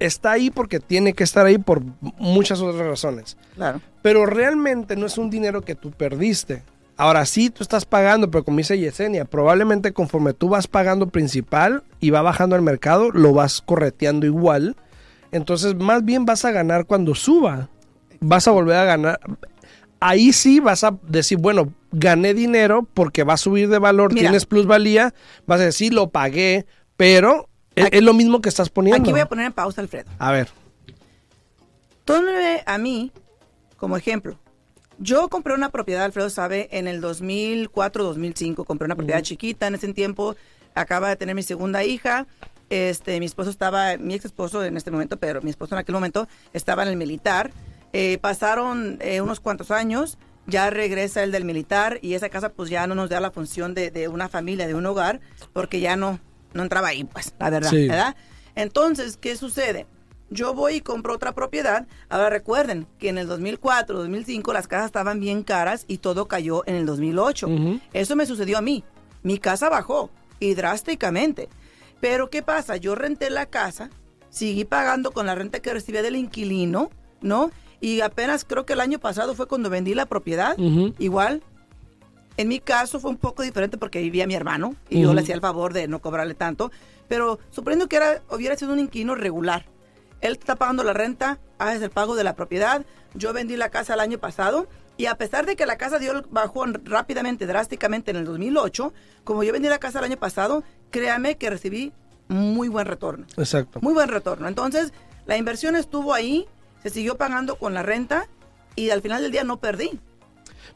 está 0.00 0.32
ahí 0.32 0.50
porque 0.50 0.80
tiene 0.80 1.12
que 1.12 1.22
estar 1.22 1.46
ahí 1.46 1.58
por 1.58 1.80
muchas 2.18 2.60
otras 2.60 2.84
razones. 2.84 3.36
Claro. 3.54 3.80
Pero 4.02 4.26
realmente 4.26 4.96
no 4.96 5.06
es 5.06 5.16
un 5.16 5.30
dinero 5.30 5.62
que 5.62 5.76
tú 5.76 5.92
perdiste. 5.92 6.64
Ahora 6.96 7.26
sí, 7.26 7.50
tú 7.50 7.62
estás 7.62 7.84
pagando, 7.84 8.30
pero 8.30 8.44
como 8.44 8.58
dice 8.58 8.78
Yesenia, 8.78 9.24
probablemente 9.24 9.92
conforme 9.92 10.32
tú 10.32 10.48
vas 10.48 10.68
pagando 10.68 11.08
principal 11.08 11.82
y 12.00 12.10
va 12.10 12.22
bajando 12.22 12.54
el 12.54 12.62
mercado, 12.62 13.10
lo 13.10 13.32
vas 13.32 13.60
correteando 13.60 14.26
igual 14.26 14.76
entonces, 15.34 15.74
más 15.74 16.04
bien 16.04 16.24
vas 16.24 16.44
a 16.44 16.52
ganar 16.52 16.86
cuando 16.86 17.16
suba. 17.16 17.68
Vas 18.20 18.46
a 18.46 18.52
volver 18.52 18.76
a 18.76 18.84
ganar. 18.84 19.18
Ahí 19.98 20.32
sí 20.32 20.60
vas 20.60 20.84
a 20.84 20.96
decir, 21.08 21.38
bueno, 21.38 21.72
gané 21.90 22.34
dinero 22.34 22.86
porque 22.94 23.24
va 23.24 23.34
a 23.34 23.36
subir 23.36 23.68
de 23.68 23.80
valor, 23.80 24.14
tienes 24.14 24.46
plusvalía. 24.46 25.12
Vas 25.44 25.60
a 25.60 25.64
decir, 25.64 25.92
lo 25.92 26.10
pagué, 26.10 26.66
pero 26.96 27.48
es, 27.74 28.00
lo 28.00 28.14
mismo 28.14 28.40
que 28.40 28.48
estás 28.48 28.70
poniendo. 28.70 29.02
Aquí 29.02 29.10
voy 29.10 29.22
a 29.22 29.26
poner 29.26 29.46
en 29.46 29.52
pausa, 29.52 29.80
Alfredo. 29.80 30.08
A 30.20 30.30
ver. 30.30 30.50
Tómeme 32.04 32.62
a 32.64 32.78
mí 32.78 33.10
como 33.76 33.96
ejemplo. 33.96 34.38
Yo 34.98 35.28
compré 35.28 35.54
una 35.54 35.70
propiedad, 35.70 36.04
Alfredo 36.04 36.30
sabe, 36.30 36.68
en 36.72 36.86
el 36.86 37.02
2004-2005. 37.02 38.64
Compré 38.64 38.86
una 38.86 38.96
propiedad 38.96 39.22
chiquita 39.22 39.66
en 39.66 39.74
ese 39.74 39.92
tiempo. 39.92 40.36
Acaba 40.74 41.08
de 41.08 41.16
tener 41.16 41.34
mi 41.34 41.42
segunda 41.42 41.84
hija. 41.84 42.26
Este, 42.70 43.20
mi 43.20 43.26
esposo 43.26 43.50
estaba, 43.50 43.96
mi 43.96 44.14
ex 44.14 44.24
esposo 44.24 44.64
en 44.64 44.76
este 44.76 44.90
momento, 44.90 45.18
pero 45.18 45.42
mi 45.42 45.50
esposo 45.50 45.74
en 45.74 45.80
aquel 45.80 45.94
momento 45.94 46.28
estaba 46.52 46.82
en 46.82 46.88
el 46.88 46.96
militar. 46.96 47.52
Eh, 47.92 48.18
pasaron 48.18 48.98
eh, 49.00 49.20
unos 49.20 49.40
cuantos 49.40 49.70
años, 49.70 50.18
ya 50.46 50.70
regresa 50.70 51.22
el 51.22 51.30
del 51.30 51.44
militar 51.44 51.98
y 52.02 52.14
esa 52.14 52.28
casa 52.28 52.48
pues 52.48 52.68
ya 52.68 52.86
no 52.86 52.94
nos 52.94 53.08
da 53.08 53.20
la 53.20 53.30
función 53.30 53.74
de, 53.74 54.08
una 54.08 54.28
familia, 54.28 54.66
de 54.66 54.74
un 54.74 54.84
hogar, 54.86 55.20
porque 55.52 55.80
ya 55.80 55.96
no, 55.96 56.18
no 56.54 56.62
entraba 56.64 56.88
ahí, 56.88 57.04
pues, 57.04 57.34
la 57.38 57.50
verdad, 57.50 57.70
¿verdad? 57.70 58.16
Entonces, 58.56 59.16
¿qué 59.16 59.36
sucede? 59.36 59.86
Yo 60.34 60.52
voy 60.52 60.74
y 60.74 60.80
compro 60.80 61.14
otra 61.14 61.32
propiedad. 61.32 61.86
Ahora 62.08 62.28
recuerden 62.28 62.88
que 62.98 63.08
en 63.08 63.18
el 63.18 63.28
2004, 63.28 63.96
2005 63.96 64.52
las 64.52 64.66
casas 64.66 64.86
estaban 64.86 65.20
bien 65.20 65.44
caras 65.44 65.84
y 65.86 65.98
todo 65.98 66.26
cayó 66.26 66.64
en 66.66 66.74
el 66.74 66.86
2008. 66.86 67.48
Eso 67.92 68.16
me 68.16 68.26
sucedió 68.26 68.58
a 68.58 68.60
mí. 68.60 68.82
Mi 69.22 69.38
casa 69.38 69.68
bajó 69.68 70.10
y 70.40 70.54
drásticamente. 70.54 71.48
Pero 72.00 72.30
¿qué 72.30 72.42
pasa? 72.42 72.76
Yo 72.76 72.96
renté 72.96 73.30
la 73.30 73.46
casa, 73.46 73.90
seguí 74.28 74.64
pagando 74.64 75.12
con 75.12 75.26
la 75.26 75.36
renta 75.36 75.60
que 75.60 75.72
recibía 75.72 76.02
del 76.02 76.16
inquilino, 76.16 76.90
¿no? 77.22 77.52
Y 77.80 78.00
apenas 78.00 78.44
creo 78.44 78.66
que 78.66 78.72
el 78.72 78.80
año 78.80 78.98
pasado 78.98 79.36
fue 79.36 79.46
cuando 79.46 79.70
vendí 79.70 79.94
la 79.94 80.06
propiedad. 80.06 80.58
Igual, 80.98 81.42
en 82.36 82.48
mi 82.48 82.58
caso 82.58 82.98
fue 82.98 83.10
un 83.10 83.18
poco 83.18 83.44
diferente 83.44 83.78
porque 83.78 84.00
vivía 84.00 84.26
mi 84.26 84.34
hermano 84.34 84.74
y 84.90 85.00
yo 85.00 85.14
le 85.14 85.20
hacía 85.20 85.36
el 85.36 85.40
favor 85.40 85.72
de 85.72 85.86
no 85.86 86.00
cobrarle 86.00 86.34
tanto. 86.34 86.72
Pero 87.06 87.38
suponiendo 87.50 87.88
que 87.88 87.96
era, 87.96 88.22
hubiera 88.30 88.56
sido 88.56 88.72
un 88.72 88.80
inquilino 88.80 89.14
regular. 89.14 89.66
Él 90.24 90.32
está 90.32 90.56
pagando 90.56 90.82
la 90.84 90.94
renta, 90.94 91.38
haces 91.58 91.82
el 91.82 91.90
pago 91.90 92.16
de 92.16 92.24
la 92.24 92.34
propiedad. 92.34 92.86
Yo 93.12 93.34
vendí 93.34 93.56
la 93.56 93.68
casa 93.68 93.92
el 93.92 94.00
año 94.00 94.16
pasado 94.16 94.66
y 94.96 95.04
a 95.04 95.16
pesar 95.16 95.44
de 95.44 95.54
que 95.54 95.66
la 95.66 95.76
casa 95.76 95.98
dio 95.98 96.24
bajó 96.30 96.64
rápidamente, 96.64 97.46
drásticamente 97.46 98.10
en 98.10 98.16
el 98.16 98.24
2008, 98.24 98.94
como 99.22 99.44
yo 99.44 99.52
vendí 99.52 99.68
la 99.68 99.78
casa 99.78 99.98
el 99.98 100.06
año 100.06 100.16
pasado, 100.16 100.64
créame 100.90 101.36
que 101.36 101.50
recibí 101.50 101.92
muy 102.28 102.68
buen 102.68 102.86
retorno. 102.86 103.26
Exacto. 103.36 103.80
Muy 103.82 103.92
buen 103.92 104.08
retorno. 104.08 104.48
Entonces, 104.48 104.94
la 105.26 105.36
inversión 105.36 105.76
estuvo 105.76 106.14
ahí, 106.14 106.46
se 106.82 106.88
siguió 106.88 107.18
pagando 107.18 107.56
con 107.56 107.74
la 107.74 107.82
renta 107.82 108.26
y 108.76 108.88
al 108.88 109.02
final 109.02 109.20
del 109.20 109.30
día 109.30 109.44
no 109.44 109.58
perdí. 109.58 110.00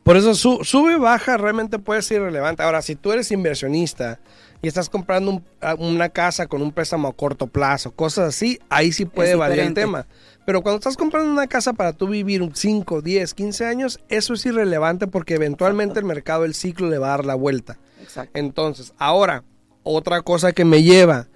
Por 0.02 0.18
eso 0.18 0.34
sube, 0.34 0.98
baja, 0.98 1.38
realmente 1.38 1.78
puede 1.78 2.02
ser 2.02 2.20
irrelevante. 2.20 2.62
Ahora, 2.62 2.82
si 2.82 2.96
tú 2.96 3.12
eres 3.12 3.30
inversionista 3.32 4.18
y 4.60 4.68
estás 4.68 4.88
comprando 4.88 5.42
una 5.78 6.08
casa 6.08 6.46
con 6.46 6.62
un 6.62 6.72
préstamo 6.72 7.08
a 7.08 7.12
corto 7.12 7.46
plazo, 7.46 7.92
cosas 7.92 8.28
así, 8.28 8.58
ahí 8.68 8.92
sí 8.92 9.04
puede 9.04 9.34
valer 9.34 9.60
el 9.60 9.74
tema. 9.74 10.06
Pero 10.44 10.62
cuando 10.62 10.78
estás 10.78 10.96
comprando 10.96 11.30
una 11.30 11.46
casa 11.46 11.74
para 11.74 11.92
tú 11.92 12.08
vivir 12.08 12.48
5, 12.52 13.02
10, 13.02 13.34
15 13.34 13.66
años, 13.66 14.00
eso 14.08 14.32
es 14.32 14.46
irrelevante 14.46 15.06
porque 15.06 15.34
eventualmente 15.34 15.98
el 15.98 16.06
mercado, 16.06 16.44
el 16.44 16.54
ciclo 16.54 16.88
le 16.88 16.98
va 16.98 17.08
a 17.08 17.10
dar 17.10 17.26
la 17.26 17.34
vuelta. 17.34 17.78
Exacto. 18.00 18.38
Entonces, 18.38 18.94
ahora, 18.96 19.44
otra 19.82 20.22
cosa 20.22 20.52
que 20.52 20.64
me 20.64 20.82
lleva 20.82 21.28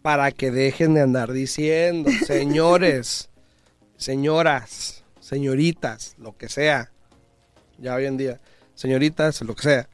para 0.00 0.32
que 0.32 0.50
dejen 0.50 0.94
de 0.94 1.02
andar 1.02 1.32
diciendo, 1.32 2.10
señores, 2.26 3.28
señoras, 3.98 5.04
señoritas, 5.20 6.14
lo 6.18 6.34
que 6.36 6.48
sea, 6.48 6.90
ya 7.76 7.94
hoy 7.94 8.06
en 8.06 8.16
día, 8.16 8.40
señoritas, 8.74 9.42
lo 9.42 9.54
que 9.54 9.62
sea. 9.62 9.88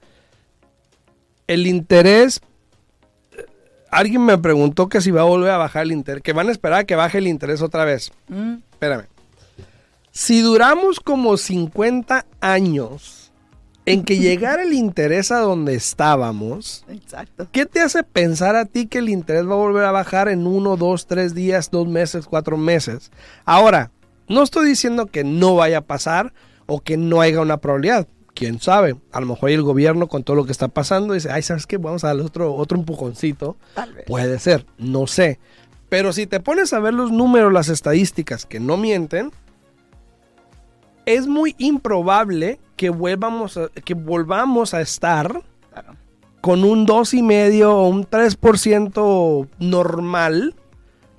El 1.47 1.67
interés 1.67 2.41
alguien 3.91 4.25
me 4.25 4.39
preguntó 4.39 4.89
que 4.89 5.01
si 5.01 5.11
va 5.11 5.23
a 5.23 5.25
volver 5.25 5.51
a 5.51 5.57
bajar 5.57 5.85
el 5.85 5.93
interés, 5.93 6.23
que 6.23 6.33
van 6.33 6.49
a 6.49 6.53
esperar 6.53 6.81
a 6.81 6.85
que 6.85 6.97
baje 6.97 7.19
el 7.19 7.27
interés 7.27 7.63
otra 7.63 7.85
vez. 7.85 8.13
Mm. 8.29 8.57
Espérame. 8.73 9.07
Si 10.11 10.41
duramos 10.41 11.01
como 11.01 11.37
50 11.37 12.27
años 12.41 13.33
en 13.85 14.05
que 14.05 14.19
llegara 14.19 14.63
el 14.63 14.73
interés 14.73 15.31
a 15.31 15.39
donde 15.39 15.75
estábamos, 15.75 16.85
Exacto. 16.89 17.49
¿qué 17.53 17.67
te 17.67 17.81
hace 17.81 18.03
pensar 18.03 18.57
a 18.57 18.65
ti 18.67 18.87
que 18.87 18.99
el 18.99 19.09
interés 19.09 19.47
va 19.47 19.53
a 19.53 19.57
volver 19.57 19.85
a 19.85 19.93
bajar 19.93 20.29
en 20.29 20.47
uno, 20.47 20.77
dos, 20.77 21.07
tres 21.07 21.35
días, 21.35 21.71
dos 21.71 21.87
meses, 21.87 22.27
cuatro 22.27 22.57
meses? 22.57 23.11
Ahora, 23.45 23.93
no 24.29 24.43
estoy 24.43 24.67
diciendo 24.67 25.07
que 25.07 25.25
no 25.25 25.55
vaya 25.55 25.79
a 25.79 25.83
pasar 25.83 26.33
o 26.67 26.81
que 26.81 26.97
no 26.97 27.21
haya 27.21 27.41
una 27.41 27.59
probabilidad 27.59 28.09
quién 28.37 28.61
sabe, 28.61 28.97
a 29.13 29.21
lo 29.21 29.27
mejor 29.27 29.51
el 29.51 29.63
gobierno 29.63 30.07
con 30.07 30.23
todo 30.23 30.37
lo 30.37 30.45
que 30.45 30.53
está 30.53 30.69
pasando 30.69 31.15
dice, 31.15 31.31
ay, 31.33 31.43
¿sabes 31.43 31.67
qué? 31.67 31.79
Vamos 31.79 32.05
a 32.05 32.09
darle 32.09 32.23
otro, 32.23 32.55
otro 32.55 32.79
empujoncito. 32.79 33.57
Puede 34.07 34.39
ser, 34.39 34.67
no 34.79 35.07
sé. 35.07 35.41
Pero 35.89 36.13
si 36.13 36.27
te 36.27 36.39
pones 36.39 36.73
a 36.73 36.79
ver 36.79 36.95
los 36.95 37.11
números, 37.11 37.53
las 37.53 37.69
estadísticas 37.69 38.45
que 38.45 38.61
no 38.61 38.77
mienten, 38.77 39.33
es 41.07 41.27
muy 41.27 41.55
improbable 41.59 42.61
que, 42.77 42.91
volvamos 42.91 43.57
a, 43.57 43.69
que 43.69 43.95
volvamos 43.95 44.75
a 44.75 44.83
estar 44.83 45.43
con 46.41 46.63
un 46.63 46.87
2,5 46.87 47.65
o 47.65 47.89
un 47.89 48.05
3% 48.07 49.49
normal. 49.59 50.55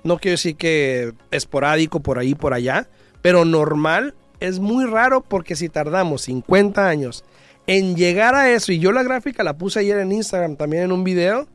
No 0.04 0.18
quiero 0.18 0.34
decir 0.34 0.56
que 0.56 1.14
esporádico 1.32 2.00
por 2.00 2.18
ahí, 2.18 2.34
por 2.34 2.54
allá, 2.54 2.88
pero 3.22 3.44
normal 3.44 4.14
es 4.40 4.58
muy 4.60 4.84
raro 4.84 5.20
porque 5.20 5.56
si 5.56 5.68
tardamos 5.68 6.22
50 6.22 6.88
años 6.88 7.24
en 7.66 7.96
llegar 7.96 8.34
a 8.34 8.50
eso, 8.50 8.72
y 8.72 8.78
yo 8.78 8.92
la 8.92 9.02
gráfica 9.02 9.44
la 9.44 9.58
puse 9.58 9.80
ayer 9.80 9.98
en 9.98 10.12
Instagram 10.12 10.56
también 10.56 10.84
en 10.84 10.92
un 10.92 11.04
video, 11.04 11.46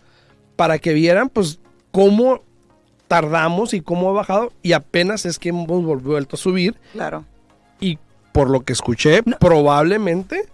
para 0.55 0.77
que 0.77 0.93
vieran 0.93 1.29
pues 1.29 1.59
cómo 1.91 2.43
tardamos 3.07 3.73
y 3.73 3.81
cómo 3.81 4.09
ha 4.09 4.13
bajado 4.13 4.53
y 4.61 4.73
apenas 4.73 5.25
es 5.25 5.39
que 5.39 5.49
hemos 5.49 5.67
vuelto 6.03 6.35
a 6.35 6.39
subir. 6.39 6.75
Claro. 6.91 7.25
Y 7.79 7.97
por 8.31 8.49
lo 8.49 8.61
que 8.61 8.73
escuché, 8.73 9.23
probablemente 9.39 10.47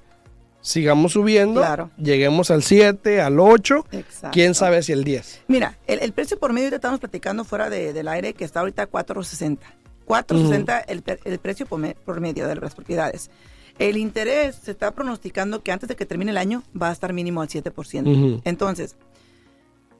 sigamos 0.61 1.13
subiendo, 1.13 1.61
claro. 1.61 1.89
lleguemos 1.97 2.51
al 2.51 2.63
7, 2.63 3.21
al 3.21 3.39
8, 3.39 3.85
quién 4.31 4.53
sabe 4.55 4.83
si 4.83 4.91
el 4.91 5.03
10. 5.03 5.43
Mira, 5.47 5.77
el, 5.87 6.11
precio 6.11 6.37
por 6.37 6.53
medio, 6.53 6.73
estamos 6.73 6.99
platicando 6.99 7.43
fuera 7.43 7.69
del 7.69 8.07
aire, 8.07 8.33
que 8.33 8.43
está 8.43 8.59
ahorita 8.59 8.83
a 8.83 8.87
460. 8.87 9.65
460 10.09 10.79
el, 10.87 11.03
el, 11.23 11.37
precio 11.37 11.67
por, 11.67 12.19
medio 12.19 12.47
de 12.47 12.55
las 12.55 12.73
propiedades. 12.73 13.29
El 13.77 13.95
interés 13.95 14.55
se 14.55 14.71
está 14.71 14.89
pronosticando 14.89 15.61
que 15.61 15.71
antes 15.71 15.87
de 15.87 15.95
que 15.95 16.07
termine 16.07 16.31
el 16.31 16.37
año 16.37 16.63
va 16.79 16.89
a 16.89 16.91
estar 16.91 17.13
mínimo 17.13 17.43
al 17.43 17.47
7%. 17.47 18.41
Entonces, 18.43 18.95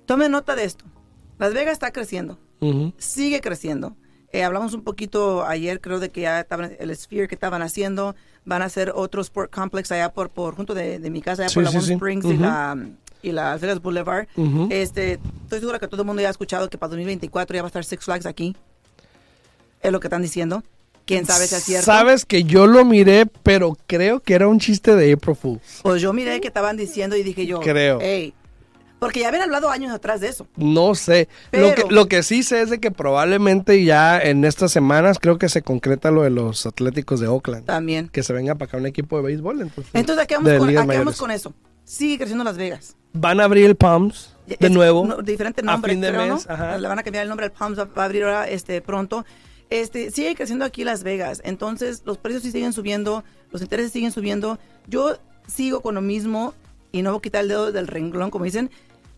tomen 0.08 0.32
nota 0.32 0.56
de 0.56 0.64
esto. 0.64 0.84
Las 1.38 1.54
Vegas 1.54 1.74
está 1.74 1.92
creciendo, 1.92 2.40
sigue 2.98 3.40
creciendo. 3.40 3.96
Eh, 4.32 4.44
hablamos 4.44 4.74
un 4.74 4.82
poquito 4.82 5.46
ayer, 5.46 5.80
creo 5.80 6.00
de 6.00 6.10
que 6.10 6.22
ya 6.22 6.40
estaban 6.40 6.76
el 6.80 6.96
Sphere 6.96 7.28
que 7.28 7.36
estaban 7.36 7.62
haciendo, 7.62 8.16
van 8.46 8.64
a 8.64 8.66
hacer 8.66 8.92
otro 8.96 9.22
sport 9.22 9.54
complex 9.54 9.92
allá 9.92 10.12
por, 10.12 10.32
por 10.32 10.56
junto 10.56 10.74
de, 10.74 11.00
mi 11.12 11.22
casa, 11.22 11.46
allá 11.46 11.54
por 11.54 11.64
la 11.64 11.70
Springs 11.70 12.26
y 12.26 12.38
la 12.38 12.78
y 13.22 13.32
Las 13.32 13.62
Vegas 13.62 13.82
Boulevard. 13.82 14.28
este, 14.70 15.20
estoy 15.44 15.60
segura 15.60 15.80
que 15.80 15.88
todo 15.88 16.02
el 16.02 16.08
mundo 16.08 16.22
ya 16.22 16.30
ha 16.30 16.32
escuchado 16.32 16.70
que 16.70 16.78
para 16.78 16.90
2024 16.90 17.56
ya 17.56 17.62
va 17.62 17.68
a 17.68 17.70
estar 17.70 17.84
Six 17.84 18.06
Flags 18.06 18.26
aquí. 18.26 18.56
Es 19.82 19.92
lo 19.92 20.00
que 20.00 20.08
están 20.08 20.22
diciendo. 20.22 20.64
¿Quién 21.06 21.26
sabe 21.26 21.48
si 21.48 21.56
es 21.56 21.64
cierto? 21.64 21.86
Sabes 21.86 22.24
que 22.26 22.44
yo 22.44 22.68
lo 22.68 22.86
miré, 22.86 23.26
pero 23.26 23.76
creo 23.88 24.20
que 24.20 24.36
era 24.36 24.48
un 24.48 24.60
chiste 24.60 24.96
de 24.96 25.14
April 25.14 25.36
Fools. 25.36 25.80
Pues 25.82 26.02
yo 26.02 26.14
miré 26.14 26.40
que 26.40 26.50
estaban 26.50 26.78
diciendo 26.78 27.16
y 27.16 27.24
dije 27.24 27.48
yo, 27.48 27.60
creo. 27.62 27.98
Hey, 28.00 28.36
porque 29.00 29.22
ya 29.22 29.30
habían 29.30 29.44
hablado 29.44 29.70
años 29.70 29.94
atrás 29.94 30.20
de 30.20 30.28
eso. 30.28 30.46
No 30.58 30.94
sé. 30.94 31.30
lo, 31.52 31.74
que, 31.74 31.86
lo 31.90 32.08
que 32.08 32.22
sí 32.22 32.44
sé 32.44 32.62
es 32.62 32.70
de 32.70 32.80
que 32.80 32.92
probablemente 32.92 33.84
ya 33.84 34.20
en 34.20 34.44
estas 34.44 34.72
semanas 34.72 35.18
creo 35.20 35.38
que 35.38 35.48
se 35.48 35.62
concreta 35.62 36.12
lo 36.12 36.24
de 36.24 36.30
los 36.30 36.66
Atléticos 36.66 37.22
de 37.22 37.28
Oakland. 37.28 37.66
También. 37.66 38.10
Que 38.10 38.22
se 38.22 38.34
venga 38.34 38.56
para 38.56 38.68
acá 38.68 38.78
un 38.78 38.86
equipo 38.86 39.18
de 39.18 39.24
béisbol. 39.24 39.62
Entonces, 39.62 39.92
entonces 39.96 40.28
¿a 40.30 40.40
vamos, 40.40 40.76
con, 40.76 40.88
vamos 40.88 41.18
con 41.18 41.32
eso? 41.32 41.54
Sigue 41.86 42.18
creciendo 42.18 42.44
Las 42.44 42.58
Vegas. 42.58 42.96
Van 43.14 43.40
a 43.40 43.46
abrir 43.46 43.66
el 43.66 43.76
Palms 43.76 44.36
de 44.46 44.70
nuevo. 44.70 45.22
diferente 45.24 45.64
nombre, 45.64 45.92
a 45.92 45.94
fin 45.94 46.02
de 46.02 46.12
mes, 46.12 46.46
Le 46.48 46.88
van 46.88 47.00
a 47.00 47.04
cambiar 47.04 47.24
el 47.24 47.30
nombre 47.30 47.46
al 47.46 47.52
Palms, 47.52 47.80
va 47.80 47.88
a 47.96 48.06
abrir 48.06 48.24
ahora 48.24 48.48
este, 48.50 48.82
pronto. 48.82 49.26
Este, 49.70 50.10
sigue 50.12 50.36
creciendo 50.36 50.66
aquí 50.66 50.84
Las 50.84 51.04
Vegas. 51.04 51.42
Entonces, 51.44 52.02
los 52.06 52.18
precios 52.18 52.44
sí 52.44 52.52
siguen 52.52 52.74
subiendo, 52.74 53.24
los 53.52 53.62
intereses 53.62 53.92
siguen 53.92 54.12
subiendo. 54.12 54.58
Yo 54.88 55.18
sigo 55.48 55.82
con 55.82 55.96
lo 55.96 56.02
mismo 56.02 56.54
y 56.92 57.02
no 57.02 57.12
voy 57.12 57.20
a 57.20 57.22
quitar 57.22 57.42
el 57.44 57.50
dedo 57.50 57.72
del 57.72 57.88
renglón, 57.88 58.32
como 58.32 58.46
dicen. 58.46 58.70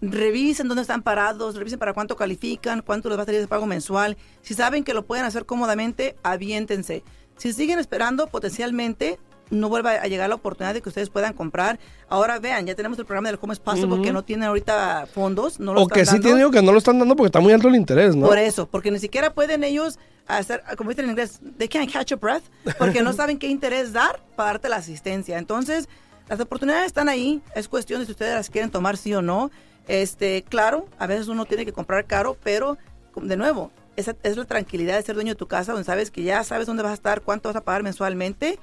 Revisen 0.03 0.67
dónde 0.67 0.81
están 0.81 1.03
parados, 1.03 1.55
revisen 1.55 1.77
para 1.77 1.93
cuánto 1.93 2.15
califican, 2.15 2.81
cuánto 2.81 3.07
les 3.07 3.19
va 3.19 3.21
a 3.21 3.25
salir 3.25 3.39
de 3.39 3.47
pago 3.47 3.67
mensual. 3.67 4.17
Si 4.41 4.55
saben 4.55 4.83
que 4.83 4.95
lo 4.95 5.05
pueden 5.05 5.25
hacer 5.25 5.45
cómodamente, 5.45 6.15
aviéntense. 6.23 7.03
Si 7.37 7.53
siguen 7.53 7.77
esperando, 7.77 8.25
potencialmente 8.25 9.19
no 9.51 9.69
vuelva 9.69 9.91
a 9.91 10.07
llegar 10.07 10.29
la 10.29 10.35
oportunidad 10.35 10.73
de 10.73 10.81
que 10.81 10.89
ustedes 10.89 11.09
puedan 11.09 11.33
comprar. 11.33 11.79
Ahora 12.09 12.39
vean, 12.39 12.65
ya 12.65 12.73
tenemos 12.73 12.97
el 12.97 13.05
programa 13.05 13.29
del 13.29 13.37
Home 13.39 13.53
Espacio 13.53 13.87
porque 13.87 14.11
no 14.11 14.23
tiene 14.23 14.45
ahorita 14.45 15.07
fondos. 15.13 15.59
No 15.59 15.73
lo 15.73 15.83
o 15.83 15.87
que 15.87 16.05
sí 16.05 16.19
tienen 16.19 16.49
que 16.51 16.61
no 16.61 16.71
lo 16.71 16.77
están 16.77 16.97
dando 16.97 17.15
porque 17.15 17.27
está 17.27 17.39
muy 17.39 17.53
alto 17.53 17.67
el 17.67 17.75
interés, 17.75 18.15
¿no? 18.15 18.27
Por 18.27 18.37
eso, 18.37 18.67
porque 18.67 18.91
ni 18.91 18.99
siquiera 18.99 19.33
pueden 19.33 19.63
ellos 19.63 19.99
hacer, 20.37 20.63
como 20.77 20.89
dicen 20.89 21.05
en 21.05 21.11
inglés, 21.11 21.39
they 21.57 21.67
can't 21.67 21.91
catch 21.91 22.11
a 22.11 22.15
breath, 22.15 22.43
porque 22.77 23.01
no 23.01 23.13
saben 23.13 23.37
qué 23.37 23.47
interés 23.47 23.93
dar 23.93 24.19
para 24.35 24.51
darte 24.51 24.69
la 24.69 24.77
asistencia. 24.77 25.37
Entonces, 25.37 25.87
las 26.29 26.39
oportunidades 26.39 26.87
están 26.87 27.09
ahí, 27.09 27.41
es 27.55 27.67
cuestión 27.67 27.99
de 27.99 28.05
si 28.05 28.11
ustedes 28.11 28.33
las 28.33 28.49
quieren 28.49 28.71
tomar 28.71 28.97
sí 28.97 29.13
o 29.13 29.21
no. 29.21 29.51
Este, 29.87 30.43
claro, 30.43 30.87
a 30.99 31.07
veces 31.07 31.27
uno 31.27 31.45
tiene 31.45 31.65
que 31.65 31.73
comprar 31.73 32.05
caro, 32.05 32.37
pero 32.43 32.77
de 33.15 33.35
nuevo, 33.35 33.71
esa 33.95 34.15
es 34.23 34.37
la 34.37 34.45
tranquilidad 34.45 34.95
de 34.95 35.03
ser 35.03 35.15
dueño 35.15 35.31
de 35.31 35.35
tu 35.35 35.47
casa, 35.47 35.73
donde 35.73 35.85
sabes 35.85 36.11
que 36.11 36.21
ya 36.23 36.43
sabes 36.43 36.67
dónde 36.67 36.83
vas 36.83 36.91
a 36.91 36.95
estar, 36.95 37.21
cuánto 37.21 37.49
vas 37.49 37.55
a 37.55 37.61
pagar 37.61 37.81
mensualmente 37.83 38.59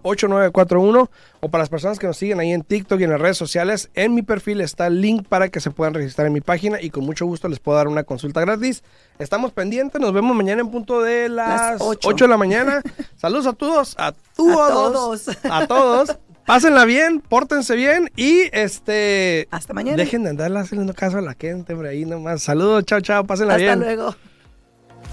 702-462-8941. 0.00 1.08
O 1.40 1.50
para 1.50 1.62
las 1.62 1.70
personas 1.70 1.98
que 1.98 2.06
nos 2.06 2.18
siguen 2.18 2.38
ahí 2.40 2.52
en 2.52 2.62
TikTok 2.62 3.00
y 3.00 3.04
en 3.04 3.10
las 3.10 3.20
redes 3.20 3.38
sociales, 3.38 3.88
en 3.94 4.14
mi 4.14 4.22
perfil 4.22 4.60
está 4.60 4.88
el 4.88 5.00
link 5.00 5.26
para 5.26 5.48
que 5.48 5.60
se 5.60 5.70
puedan 5.70 5.94
registrar 5.94 6.26
en 6.26 6.34
mi 6.34 6.42
página 6.42 6.78
y 6.80 6.90
con 6.90 7.04
mucho 7.04 7.24
gusto 7.24 7.48
les 7.48 7.58
puedo 7.58 7.78
dar 7.78 7.88
una 7.88 8.04
consulta 8.04 8.42
gratis. 8.42 8.82
Estamos 9.18 9.52
pendientes, 9.52 9.98
nos 10.00 10.12
vemos 10.12 10.36
mañana 10.36 10.60
en 10.60 10.70
punto 10.70 11.00
de 11.00 11.28
las, 11.28 11.80
8. 11.80 12.24
de 12.24 12.28
la 12.28 12.36
mañana. 12.36 12.82
Saludos 13.16 13.46
a 13.46 13.54
todos, 13.54 13.96
a 13.98 14.12
todos. 14.36 15.28
A 15.44 15.66
todos. 15.66 16.16
Pásenla 16.50 16.84
bien, 16.84 17.20
pórtense 17.20 17.76
bien 17.76 18.10
y 18.16 18.48
este. 18.50 19.46
Hasta 19.52 19.72
mañana. 19.72 19.96
Dejen 19.96 20.24
de 20.24 20.30
andar 20.30 20.56
haciendo 20.56 20.92
caso 20.94 21.18
a 21.18 21.20
la 21.20 21.36
gente, 21.38 21.74
hombre, 21.74 21.90
ahí 21.90 22.04
nomás. 22.04 22.42
Saludos, 22.42 22.84
chao, 22.86 23.00
chao, 23.00 23.24
pásenla 23.24 23.56
bien. 23.56 23.70
Hasta 23.70 23.84
luego. 23.84 24.16